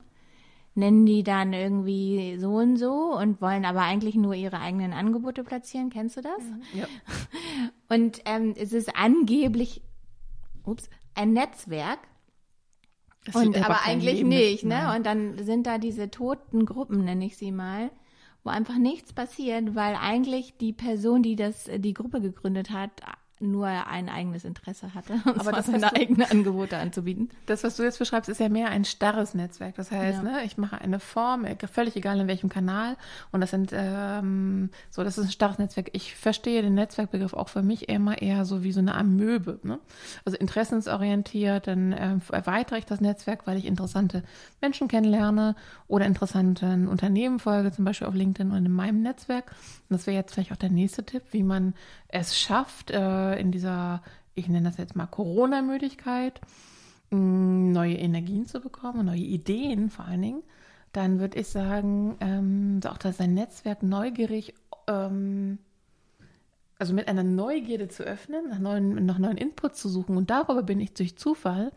nennen 0.74 1.04
die 1.04 1.22
dann 1.22 1.52
irgendwie 1.52 2.38
so 2.38 2.54
und 2.54 2.78
so 2.78 3.14
und 3.18 3.42
wollen 3.42 3.66
aber 3.66 3.82
eigentlich 3.82 4.14
nur 4.14 4.34
ihre 4.34 4.60
eigenen 4.60 4.94
Angebote 4.94 5.44
platzieren. 5.44 5.90
Kennst 5.90 6.16
du 6.16 6.22
das? 6.22 6.42
Ja. 6.72 6.86
Und 7.88 8.22
ähm, 8.24 8.54
es 8.56 8.72
ist 8.72 8.96
angeblich, 8.96 9.82
ups, 10.64 10.88
ein 11.16 11.32
Netzwerk. 11.32 11.98
Das 13.24 13.34
Und 13.34 13.56
aber 13.56 13.84
eigentlich 13.84 14.18
Leben, 14.18 14.28
nicht, 14.28 14.64
ne? 14.64 14.82
nein. 14.84 14.96
Und 14.96 15.06
dann 15.06 15.42
sind 15.44 15.66
da 15.66 15.78
diese 15.78 16.10
toten 16.10 16.64
Gruppen, 16.64 17.04
nenne 17.04 17.26
ich 17.26 17.36
sie 17.36 17.50
mal, 17.50 17.90
wo 18.44 18.50
einfach 18.50 18.78
nichts 18.78 19.12
passiert, 19.12 19.74
weil 19.74 19.96
eigentlich 19.96 20.56
die 20.58 20.72
Person, 20.72 21.22
die 21.22 21.34
das, 21.34 21.68
die 21.78 21.94
Gruppe 21.94 22.20
gegründet 22.20 22.70
hat, 22.70 23.02
nur 23.38 23.66
ein 23.66 24.08
eigenes 24.08 24.44
Interesse 24.44 24.94
hatte, 24.94 25.12
und 25.24 25.40
Aber 25.40 25.52
das 25.52 25.66
seine 25.66 25.92
eigenen 25.94 26.30
Angebote 26.30 26.78
anzubieten. 26.78 27.28
Das, 27.46 27.64
was 27.64 27.76
du 27.76 27.82
jetzt 27.82 27.98
beschreibst, 27.98 28.28
ist 28.30 28.40
ja 28.40 28.48
mehr 28.48 28.68
ein 28.70 28.84
starres 28.84 29.34
Netzwerk. 29.34 29.74
Das 29.76 29.90
heißt, 29.90 30.22
Ja. 30.22 30.30
ne, 30.30 30.44
ich 30.44 30.56
mache 30.56 30.80
eine 30.80 31.00
Form, 31.00 31.44
äh, 31.44 31.56
völlig 31.70 31.96
egal 31.96 32.18
in 32.20 32.28
welchem 32.28 32.48
Kanal. 32.48 32.96
Und 33.32 33.40
das 33.42 33.50
sind 33.50 33.70
ähm, 33.74 34.70
so, 34.90 35.04
das 35.04 35.18
ist 35.18 35.26
ein 35.26 35.30
starres 35.32 35.58
Netzwerk. 35.58 35.90
Ich 35.92 36.14
verstehe 36.14 36.62
den 36.62 36.74
Netzwerkbegriff 36.74 37.34
auch 37.34 37.48
für 37.48 37.62
mich 37.62 37.88
immer 37.88 38.20
eher 38.22 38.44
so 38.44 38.62
wie 38.62 38.72
so 38.72 38.80
eine 38.80 38.94
Amöbe. 38.94 39.60
Ne? 39.62 39.78
Also 40.24 40.38
interessensorientiert, 40.38 41.66
dann 41.66 41.94
ähm, 41.98 42.22
erweitere 42.30 42.78
ich 42.78 42.86
das 42.86 43.00
Netzwerk, 43.00 43.46
weil 43.46 43.58
ich 43.58 43.66
interessante 43.66 44.22
Menschen 44.60 44.88
kennenlerne 44.88 45.56
oder 45.88 46.06
interessanten 46.06 46.88
Unternehmen 46.88 47.38
folge, 47.38 47.72
zum 47.72 47.84
Beispiel 47.84 48.06
auf 48.06 48.14
LinkedIn 48.14 48.50
und 48.52 48.64
in 48.64 48.72
meinem 48.72 49.02
Netzwerk. 49.02 49.52
Und 49.88 49.96
das 49.96 50.06
wäre 50.06 50.16
jetzt 50.16 50.34
vielleicht 50.34 50.52
auch 50.52 50.56
der 50.56 50.70
nächste 50.70 51.04
Tipp, 51.04 51.22
wie 51.32 51.42
man 51.42 51.74
es 52.08 52.38
schafft, 52.38 52.90
äh, 52.90 53.25
in 53.34 53.50
dieser, 53.52 54.02
ich 54.34 54.48
nenne 54.48 54.68
das 54.68 54.78
jetzt 54.78 54.96
mal 54.96 55.06
Corona-Müdigkeit, 55.06 56.40
mh, 57.10 57.72
neue 57.72 57.96
Energien 57.96 58.46
zu 58.46 58.60
bekommen, 58.60 59.06
neue 59.06 59.18
Ideen 59.18 59.90
vor 59.90 60.06
allen 60.06 60.22
Dingen, 60.22 60.42
dann 60.92 61.20
würde 61.20 61.38
ich 61.38 61.48
sagen, 61.48 62.16
ähm, 62.20 62.80
auch 62.86 62.98
dass 62.98 63.18
sein 63.18 63.34
Netzwerk 63.34 63.82
neugierig, 63.82 64.54
ähm, 64.86 65.58
also 66.78 66.94
mit 66.94 67.08
einer 67.08 67.24
Neugierde 67.24 67.88
zu 67.88 68.02
öffnen, 68.02 68.48
nach 68.50 68.58
neuen, 68.58 69.06
nach 69.06 69.18
neuen 69.18 69.36
Inputs 69.36 69.80
zu 69.80 69.88
suchen. 69.88 70.16
Und 70.16 70.30
darüber 70.30 70.62
bin 70.62 70.80
ich 70.80 70.92
durch 70.94 71.16
Zufall 71.16 71.72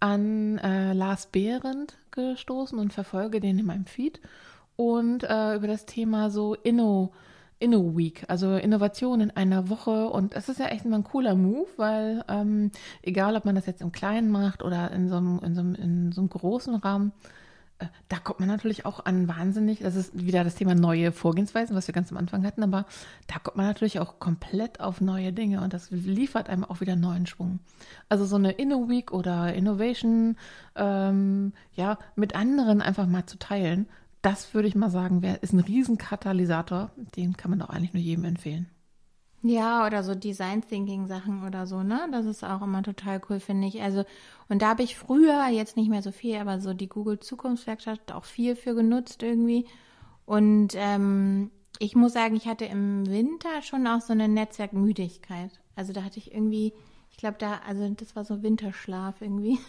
an 0.00 0.58
äh, 0.58 0.92
Lars 0.94 1.26
Behrendt 1.26 1.96
gestoßen 2.10 2.78
und 2.78 2.92
verfolge 2.92 3.40
den 3.40 3.58
in 3.58 3.66
meinem 3.66 3.86
Feed 3.86 4.20
und 4.76 5.22
äh, 5.22 5.56
über 5.56 5.66
das 5.66 5.86
Thema 5.86 6.30
so 6.30 6.54
Inno, 6.54 7.12
Inno 7.62 7.96
Week, 7.96 8.24
also 8.28 8.56
Innovation 8.56 9.20
in 9.20 9.30
einer 9.30 9.68
Woche. 9.68 10.08
Und 10.08 10.34
es 10.34 10.48
ist 10.48 10.58
ja 10.58 10.66
echt 10.66 10.84
immer 10.84 10.96
ein 10.96 11.04
cooler 11.04 11.36
Move, 11.36 11.68
weil 11.76 12.24
ähm, 12.28 12.72
egal, 13.02 13.36
ob 13.36 13.44
man 13.44 13.54
das 13.54 13.66
jetzt 13.66 13.80
im 13.80 13.92
Kleinen 13.92 14.30
macht 14.30 14.62
oder 14.62 14.90
in 14.90 15.08
so 15.08 15.16
einem, 15.16 15.38
in 15.44 15.54
so 15.54 15.60
einem, 15.60 15.74
in 15.76 16.12
so 16.12 16.20
einem 16.20 16.28
großen 16.30 16.74
Rahmen, 16.74 17.12
äh, 17.78 17.86
da 18.08 18.18
kommt 18.18 18.40
man 18.40 18.48
natürlich 18.48 18.84
auch 18.84 19.04
an 19.04 19.28
wahnsinnig, 19.28 19.78
das 19.78 19.94
ist 19.94 20.18
wieder 20.18 20.42
das 20.42 20.56
Thema 20.56 20.74
neue 20.74 21.12
Vorgehensweisen, 21.12 21.76
was 21.76 21.86
wir 21.86 21.94
ganz 21.94 22.10
am 22.10 22.18
Anfang 22.18 22.44
hatten, 22.44 22.64
aber 22.64 22.84
da 23.28 23.38
kommt 23.38 23.56
man 23.56 23.66
natürlich 23.66 24.00
auch 24.00 24.18
komplett 24.18 24.80
auf 24.80 25.00
neue 25.00 25.32
Dinge 25.32 25.62
und 25.62 25.72
das 25.72 25.90
liefert 25.92 26.48
einem 26.48 26.64
auch 26.64 26.80
wieder 26.80 26.96
neuen 26.96 27.26
Schwung. 27.26 27.60
Also 28.08 28.24
so 28.24 28.36
eine 28.36 28.52
Inno 28.52 28.88
Week 28.88 29.12
oder 29.12 29.54
Innovation, 29.54 30.36
ähm, 30.74 31.52
ja, 31.74 31.98
mit 32.16 32.34
anderen 32.34 32.82
einfach 32.82 33.06
mal 33.06 33.26
zu 33.26 33.38
teilen, 33.38 33.86
das 34.22 34.54
würde 34.54 34.68
ich 34.68 34.74
mal 34.74 34.90
sagen, 34.90 35.22
wär, 35.22 35.42
ist 35.42 35.52
ein 35.52 35.60
Riesenkatalysator, 35.60 36.90
den 37.16 37.36
kann 37.36 37.50
man 37.50 37.58
doch 37.58 37.68
eigentlich 37.68 37.92
nur 37.92 38.02
jedem 38.02 38.24
empfehlen. 38.24 38.68
Ja, 39.44 39.84
oder 39.84 40.04
so 40.04 40.14
Design 40.14 40.62
Thinking 40.62 41.08
Sachen 41.08 41.44
oder 41.44 41.66
so, 41.66 41.82
ne? 41.82 42.08
Das 42.12 42.26
ist 42.26 42.44
auch 42.44 42.62
immer 42.62 42.84
total 42.84 43.20
cool, 43.28 43.40
finde 43.40 43.66
ich. 43.66 43.82
Also, 43.82 44.04
und 44.48 44.62
da 44.62 44.68
habe 44.68 44.84
ich 44.84 44.96
früher, 44.96 45.48
jetzt 45.48 45.76
nicht 45.76 45.90
mehr 45.90 46.02
so 46.02 46.12
viel, 46.12 46.36
aber 46.36 46.60
so 46.60 46.72
die 46.74 46.88
Google 46.88 47.18
Zukunftswerkstatt 47.18 48.12
auch 48.12 48.24
viel 48.24 48.54
für 48.54 48.76
genutzt 48.76 49.24
irgendwie. 49.24 49.66
Und 50.26 50.74
ähm, 50.76 51.50
ich 51.80 51.96
muss 51.96 52.12
sagen, 52.12 52.36
ich 52.36 52.46
hatte 52.46 52.66
im 52.66 53.08
Winter 53.08 53.62
schon 53.62 53.84
auch 53.88 54.00
so 54.00 54.12
eine 54.12 54.28
Netzwerkmüdigkeit. 54.28 55.50
Also 55.74 55.92
da 55.92 56.04
hatte 56.04 56.18
ich 56.18 56.32
irgendwie, 56.32 56.72
ich 57.12 57.18
glaube, 57.18 57.36
da, 57.38 57.60
also 57.66 57.88
das 57.90 58.16
war 58.16 58.24
so 58.24 58.42
Winterschlaf 58.42 59.20
irgendwie. 59.20 59.58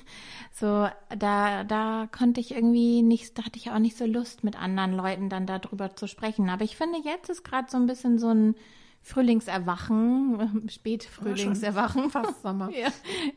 So, 0.55 0.87
da, 1.17 1.63
da 1.63 2.07
konnte 2.15 2.39
ich 2.39 2.53
irgendwie 2.53 3.01
nicht, 3.01 3.37
da 3.37 3.43
hatte 3.43 3.57
ich 3.57 3.71
auch 3.71 3.79
nicht 3.79 3.97
so 3.97 4.05
Lust, 4.05 4.43
mit 4.43 4.55
anderen 4.55 4.93
Leuten 4.93 5.27
dann 5.27 5.47
darüber 5.47 5.95
zu 5.95 6.07
sprechen. 6.07 6.47
Aber 6.49 6.63
ich 6.63 6.77
finde, 6.77 6.99
jetzt 7.03 7.27
ist 7.29 7.43
gerade 7.43 7.71
so 7.71 7.77
ein 7.77 7.87
bisschen 7.87 8.19
so 8.19 8.29
ein 8.29 8.55
Frühlingserwachen, 9.01 10.69
Spätfrühlingserwachen. 10.69 12.11
Fast 12.11 12.43
Sommer. 12.43 12.69
Ja, 12.79 12.89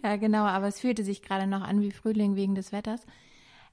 ja, 0.04 0.16
genau, 0.16 0.44
aber 0.44 0.68
es 0.68 0.80
fühlte 0.80 1.04
sich 1.04 1.22
gerade 1.22 1.46
noch 1.46 1.62
an 1.62 1.80
wie 1.80 1.90
Frühling 1.90 2.36
wegen 2.36 2.54
des 2.54 2.70
Wetters. 2.70 3.00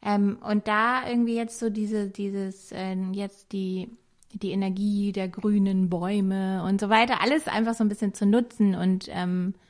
Ähm, 0.01 0.37
und 0.41 0.69
da 0.69 1.07
irgendwie 1.07 1.35
jetzt 1.35 1.59
so 1.59 1.69
diese, 1.69 2.09
dieses, 2.09 2.71
ähm, 2.71 3.13
jetzt 3.13 3.51
die, 3.51 3.89
die 4.31 4.51
Energie 4.51 5.11
der 5.11 5.27
grünen 5.27 5.89
Bäume 5.89 6.63
und 6.63 6.79
so 6.79 6.89
weiter, 6.89 7.21
alles 7.21 7.47
einfach 7.49 7.73
so 7.73 7.83
ein 7.83 7.89
bisschen 7.89 8.13
zu 8.13 8.25
nutzen 8.25 8.73
und 8.73 9.09
ähm, 9.09 9.53
äh, 9.53 9.62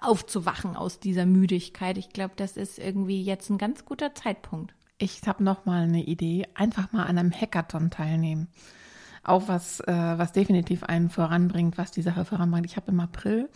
aufzuwachen 0.00 0.76
aus 0.76 1.00
dieser 1.00 1.26
Müdigkeit. 1.26 1.98
Ich 1.98 2.10
glaube, 2.10 2.34
das 2.36 2.56
ist 2.56 2.78
irgendwie 2.78 3.22
jetzt 3.22 3.50
ein 3.50 3.58
ganz 3.58 3.84
guter 3.84 4.14
Zeitpunkt. 4.14 4.74
Ich 4.98 5.22
habe 5.26 5.42
noch 5.42 5.64
mal 5.64 5.82
eine 5.82 6.04
Idee, 6.04 6.46
einfach 6.54 6.92
mal 6.92 7.04
an 7.04 7.18
einem 7.18 7.32
Hackathon 7.32 7.90
teilnehmen. 7.90 8.48
Auch 9.24 9.48
was, 9.48 9.80
äh, 9.80 9.92
was 9.92 10.32
definitiv 10.32 10.82
einen 10.84 11.10
voranbringt, 11.10 11.78
was 11.78 11.90
die 11.92 12.02
Sache 12.02 12.24
voranbringt. 12.24 12.66
Ich 12.66 12.76
habe 12.76 12.90
im 12.90 13.00
April 13.00 13.48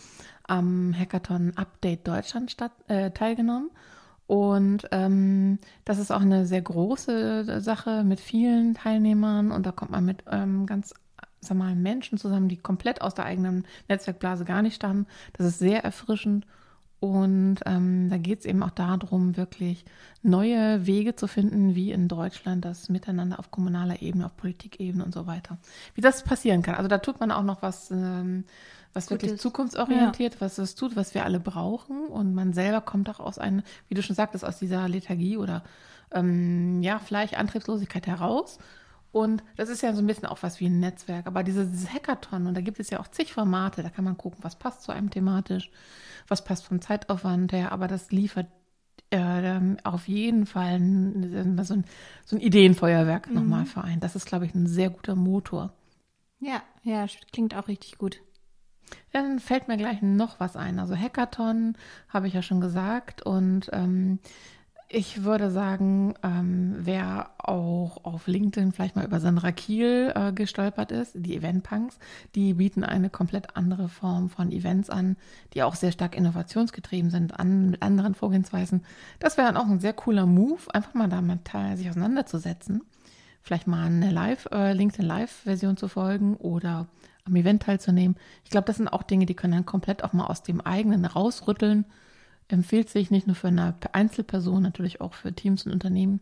am 0.44 0.94
Hackathon 0.96 1.56
Update 1.56 2.06
Deutschland 2.06 2.50
statt, 2.50 2.72
äh, 2.88 3.10
teilgenommen 3.10 3.70
Und 4.26 4.88
ähm, 4.92 5.58
das 5.84 5.98
ist 5.98 6.10
auch 6.10 6.20
eine 6.20 6.46
sehr 6.46 6.62
große 6.62 7.60
Sache 7.60 8.04
mit 8.04 8.20
vielen 8.20 8.74
Teilnehmern 8.74 9.52
und 9.52 9.66
da 9.66 9.72
kommt 9.72 9.92
man 9.92 10.04
mit 10.04 10.24
ähm, 10.30 10.66
ganz 10.66 10.94
sag 11.46 11.56
mal, 11.56 11.74
Menschen 11.74 12.18
zusammen, 12.18 12.48
die 12.48 12.56
komplett 12.56 13.00
aus 13.02 13.14
der 13.14 13.24
eigenen 13.24 13.64
Netzwerkblase 13.88 14.44
gar 14.44 14.62
nicht 14.62 14.76
stammen. 14.76 15.06
Das 15.34 15.46
ist 15.46 15.58
sehr 15.58 15.84
erfrischend 15.84 16.46
und 16.98 17.58
ähm, 17.66 18.08
da 18.08 18.16
geht 18.16 18.40
es 18.40 18.44
eben 18.46 18.62
auch 18.62 18.70
darum, 18.70 19.36
wirklich 19.36 19.84
neue 20.22 20.86
Wege 20.86 21.14
zu 21.14 21.26
finden, 21.26 21.74
wie 21.74 21.92
in 21.92 22.08
Deutschland 22.08 22.64
das 22.64 22.88
Miteinander 22.88 23.38
auf 23.38 23.50
kommunaler 23.50 24.00
Ebene, 24.00 24.24
auf 24.24 24.36
Politikebene 24.36 25.04
und 25.04 25.12
so 25.12 25.26
weiter. 25.26 25.58
Wie 25.94 26.00
das 26.00 26.24
passieren 26.24 26.62
kann. 26.62 26.74
Also 26.74 26.88
da 26.88 26.98
tut 26.98 27.20
man 27.20 27.30
auch 27.30 27.42
noch 27.42 27.60
was, 27.60 27.90
ähm, 27.90 28.44
was 28.94 29.08
Gutes. 29.08 29.22
wirklich 29.22 29.40
zukunftsorientiert, 29.40 30.34
ja. 30.34 30.40
was 30.40 30.56
es 30.56 30.74
tut, 30.74 30.96
was 30.96 31.14
wir 31.14 31.24
alle 31.24 31.38
brauchen. 31.38 32.06
Und 32.06 32.34
man 32.34 32.54
selber 32.54 32.80
kommt 32.80 33.10
auch 33.10 33.20
aus 33.20 33.38
einer, 33.38 33.62
wie 33.88 33.94
du 33.94 34.02
schon 34.02 34.16
sagtest, 34.16 34.44
aus 34.44 34.58
dieser 34.58 34.88
Lethargie 34.88 35.36
oder 35.36 35.64
ähm, 36.12 36.82
ja, 36.82 36.98
vielleicht 36.98 37.36
Antriebslosigkeit 37.36 38.06
heraus. 38.06 38.58
Und 39.12 39.42
das 39.56 39.68
ist 39.68 39.82
ja 39.82 39.94
so 39.94 40.02
ein 40.02 40.06
bisschen 40.06 40.26
auch 40.26 40.42
was 40.42 40.60
wie 40.60 40.66
ein 40.66 40.80
Netzwerk. 40.80 41.26
Aber 41.26 41.42
dieses 41.42 41.92
Hackathon, 41.92 42.46
und 42.46 42.54
da 42.54 42.60
gibt 42.60 42.80
es 42.80 42.90
ja 42.90 43.00
auch 43.00 43.08
zig 43.08 43.32
Formate, 43.32 43.82
da 43.82 43.88
kann 43.88 44.04
man 44.04 44.18
gucken, 44.18 44.42
was 44.42 44.58
passt 44.58 44.82
zu 44.82 44.92
einem 44.92 45.10
thematisch 45.10 45.70
was 46.28 46.44
passt 46.44 46.64
vom 46.64 46.80
Zeitaufwand 46.80 47.52
her, 47.52 47.72
aber 47.72 47.88
das 47.88 48.10
liefert 48.10 48.48
äh, 49.10 49.60
auf 49.84 50.08
jeden 50.08 50.46
Fall 50.46 50.78
ein, 50.78 51.62
so, 51.64 51.74
ein, 51.74 51.84
so 52.24 52.36
ein 52.36 52.40
Ideenfeuerwerk 52.40 53.28
mhm. 53.28 53.34
nochmal 53.34 53.66
für 53.66 53.82
einen. 53.82 54.00
Das 54.00 54.16
ist, 54.16 54.26
glaube 54.26 54.46
ich, 54.46 54.54
ein 54.54 54.66
sehr 54.66 54.90
guter 54.90 55.14
Motor. 55.14 55.72
Ja, 56.40 56.62
ja, 56.82 57.06
klingt 57.32 57.54
auch 57.54 57.68
richtig 57.68 57.98
gut. 57.98 58.20
Ja, 59.12 59.22
dann 59.22 59.40
fällt 59.40 59.68
mir 59.68 59.76
gleich 59.76 60.02
noch 60.02 60.38
was 60.38 60.56
ein. 60.56 60.78
Also 60.78 60.96
Hackathon 60.96 61.76
habe 62.08 62.28
ich 62.28 62.34
ja 62.34 62.42
schon 62.42 62.60
gesagt 62.60 63.22
und 63.22 63.70
ähm, 63.72 64.18
ich 64.88 65.24
würde 65.24 65.50
sagen, 65.50 66.14
ähm, 66.22 66.76
wer 66.78 67.30
auch 67.38 68.04
auf 68.04 68.28
LinkedIn 68.28 68.72
vielleicht 68.72 68.94
mal 68.94 69.04
über 69.04 69.18
Sandra 69.18 69.50
Kiel 69.50 70.12
äh, 70.14 70.32
gestolpert 70.32 70.92
ist, 70.92 71.12
die 71.16 71.34
Eventpunks, 71.36 71.98
die 72.36 72.54
bieten 72.54 72.84
eine 72.84 73.10
komplett 73.10 73.56
andere 73.56 73.88
Form 73.88 74.30
von 74.30 74.52
Events 74.52 74.88
an, 74.88 75.16
die 75.54 75.64
auch 75.64 75.74
sehr 75.74 75.90
stark 75.90 76.16
innovationsgetrieben 76.16 77.10
sind, 77.10 77.38
an, 77.38 77.70
mit 77.70 77.82
anderen 77.82 78.14
Vorgehensweisen. 78.14 78.84
Das 79.18 79.36
wäre 79.36 79.48
dann 79.48 79.56
auch 79.56 79.68
ein 79.68 79.80
sehr 79.80 79.92
cooler 79.92 80.26
Move, 80.26 80.62
einfach 80.72 80.94
mal 80.94 81.08
damit 81.08 81.48
sich 81.74 81.90
auseinanderzusetzen. 81.90 82.82
Vielleicht 83.42 83.66
mal 83.66 83.86
eine 83.86 84.12
Live, 84.12 84.46
äh, 84.52 84.72
LinkedIn 84.72 85.04
Live-Version 85.04 85.76
zu 85.76 85.88
folgen 85.88 86.36
oder 86.36 86.86
am 87.24 87.34
Event 87.34 87.64
teilzunehmen. 87.64 88.16
Ich 88.44 88.50
glaube, 88.50 88.66
das 88.66 88.76
sind 88.76 88.88
auch 88.88 89.02
Dinge, 89.02 89.26
die 89.26 89.34
können 89.34 89.54
dann 89.54 89.66
komplett 89.66 90.04
auch 90.04 90.12
mal 90.12 90.26
aus 90.26 90.44
dem 90.44 90.60
eigenen 90.60 91.04
rausrütteln 91.04 91.86
empfiehlt 92.48 92.88
sich 92.88 93.10
nicht 93.10 93.26
nur 93.26 93.36
für 93.36 93.48
eine 93.48 93.74
Einzelperson, 93.92 94.62
natürlich 94.62 95.00
auch 95.00 95.14
für 95.14 95.32
Teams 95.32 95.66
und 95.66 95.72
Unternehmen. 95.72 96.20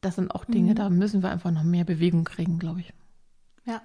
Das 0.00 0.16
sind 0.16 0.30
auch 0.34 0.44
Dinge, 0.44 0.70
mhm. 0.70 0.76
da 0.76 0.90
müssen 0.90 1.22
wir 1.22 1.30
einfach 1.30 1.50
noch 1.50 1.62
mehr 1.62 1.84
Bewegung 1.84 2.24
kriegen, 2.24 2.58
glaube 2.58 2.80
ich. 2.80 2.92
Ja. 3.64 3.82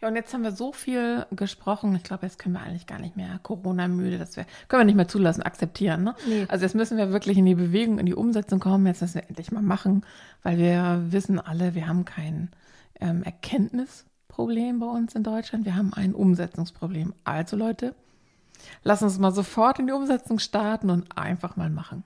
Ja, 0.00 0.08
und 0.08 0.16
jetzt 0.16 0.32
haben 0.34 0.42
wir 0.42 0.52
so 0.52 0.72
viel 0.72 1.24
gesprochen. 1.30 1.94
Ich 1.96 2.02
glaube, 2.02 2.26
jetzt 2.26 2.38
können 2.38 2.54
wir 2.54 2.60
eigentlich 2.60 2.86
gar 2.86 2.98
nicht 2.98 3.16
mehr 3.16 3.40
Corona-müde. 3.42 4.18
Das 4.18 4.36
wär, 4.36 4.46
können 4.68 4.82
wir 4.82 4.84
nicht 4.84 4.94
mehr 4.94 5.08
zulassen, 5.08 5.42
akzeptieren. 5.42 6.04
Ne? 6.04 6.14
Nee. 6.28 6.44
Also 6.48 6.64
jetzt 6.64 6.74
müssen 6.74 6.98
wir 6.98 7.12
wirklich 7.12 7.38
in 7.38 7.46
die 7.46 7.54
Bewegung, 7.54 7.98
in 7.98 8.06
die 8.06 8.14
Umsetzung 8.14 8.60
kommen. 8.60 8.86
Jetzt 8.86 9.00
müssen 9.00 9.14
wir 9.14 9.28
endlich 9.28 9.50
mal 9.52 9.62
machen, 9.62 10.04
weil 10.42 10.58
wir 10.58 11.06
wissen 11.08 11.40
alle, 11.40 11.74
wir 11.74 11.88
haben 11.88 12.04
kein 12.04 12.50
ähm, 13.00 13.22
Erkenntnisproblem 13.22 14.80
bei 14.80 14.86
uns 14.86 15.14
in 15.14 15.22
Deutschland. 15.22 15.64
Wir 15.64 15.76
haben 15.76 15.94
ein 15.94 16.14
Umsetzungsproblem. 16.14 17.14
Also 17.24 17.56
Leute, 17.56 17.94
Lass 18.82 19.02
uns 19.02 19.18
mal 19.18 19.32
sofort 19.32 19.78
in 19.78 19.86
die 19.86 19.92
Umsetzung 19.92 20.38
starten 20.38 20.90
und 20.90 21.16
einfach 21.16 21.56
mal 21.56 21.70
machen. 21.70 22.04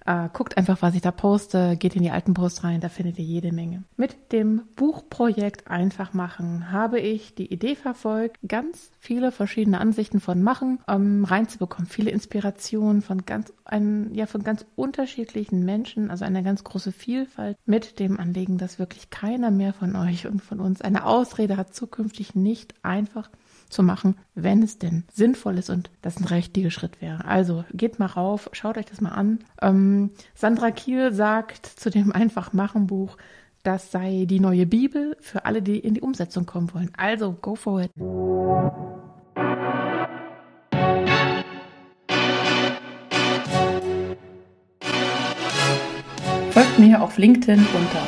äh, 0.06 0.30
guckt 0.32 0.56
einfach, 0.58 0.82
was 0.82 0.96
ich 0.96 1.02
da 1.02 1.12
poste, 1.12 1.76
geht 1.76 1.96
in 1.96 2.04
die 2.04 2.12
alten 2.12 2.34
Posts 2.34 2.64
rein, 2.64 2.82
da 2.82 2.88
findet 2.88 3.20
ihr 3.20 3.26
jede 3.26 3.52
Menge. 3.52 3.84
Mit 3.98 4.32
dem 4.32 4.62
Buchprojekt 4.76 5.68
Einfach 5.68 6.14
machen 6.14 6.72
habe 6.72 7.00
ich 7.00 7.34
die 7.36 7.52
Idee 7.52 7.76
verfolgt, 7.76 8.38
ganz 8.48 8.92
viele 9.00 9.32
verschiedene 9.32 9.82
Ansichten 9.82 10.22
von 10.22 10.44
Machen 10.44 10.80
ähm, 10.88 11.26
reinzubekommen, 11.26 11.90
viele 11.90 12.12
Inspirationen 12.12 13.02
von 13.02 13.26
ganz, 13.26 13.52
ein, 13.66 14.14
ja, 14.14 14.28
von 14.28 14.44
ganz 14.44 14.66
unterschiedlichen 14.76 15.66
Menschen, 15.66 16.10
also 16.10 16.26
eine 16.26 16.44
ganz 16.44 16.64
große 16.64 16.94
Vielfalt 16.94 17.58
mit 17.66 18.00
dem 18.00 18.20
Anliegen, 18.20 18.60
dass 18.60 18.80
wirklich 18.80 19.10
keiner 19.10 19.50
mehr 19.50 19.74
von 19.74 19.96
euch 19.96 20.28
und 20.28 20.44
von 20.44 20.60
uns 20.62 20.82
eine 20.82 21.06
Ausrede 21.06 21.58
hat, 21.58 21.74
zukünftig 21.74 22.36
nicht 22.36 22.76
einfach 22.82 23.32
zu 23.70 23.84
machen, 23.84 24.16
wenn 24.36 24.64
es 24.64 24.80
denn 24.80 25.04
sinnvoll 25.14 25.58
ist 25.58 25.70
und 25.70 25.90
das 26.02 26.18
ein 26.18 26.26
richtiger 26.26 26.72
Schritt 26.72 27.02
wäre. 27.02 27.24
Also 27.26 27.64
geht 27.74 28.00
mal 28.00 28.08
rauf, 28.08 28.50
schaut 28.54 28.78
euch 28.78 28.86
das 28.86 29.02
mal 29.02 29.12
an. 29.12 29.40
Ähm, 29.62 30.12
Sandra 30.36 30.72
Kiel 30.72 31.12
sagt 31.14 31.66
zu 31.66 31.90
dem 31.90 32.12
Einfach 32.12 32.54
machen 32.54 32.88
Buch, 32.88 33.18
das 33.64 33.92
sei 33.92 34.26
die 34.28 34.40
neue 34.40 34.66
Bibel 34.66 35.18
für 35.20 35.44
alle, 35.46 35.62
die 35.62 35.80
in 35.80 35.94
die 35.94 36.02
Umsetzung 36.02 36.46
kommen 36.46 36.74
wollen. 36.74 36.92
Also 36.96 37.36
go 37.42 37.56
for 37.56 37.82
it. 37.82 37.92
Folgt 46.52 46.80
mir 46.80 47.02
auf 47.02 47.18
LinkedIn 47.18 47.60
unter 47.60 48.08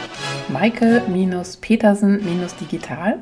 Maike-Petersen-Digital 0.52 3.22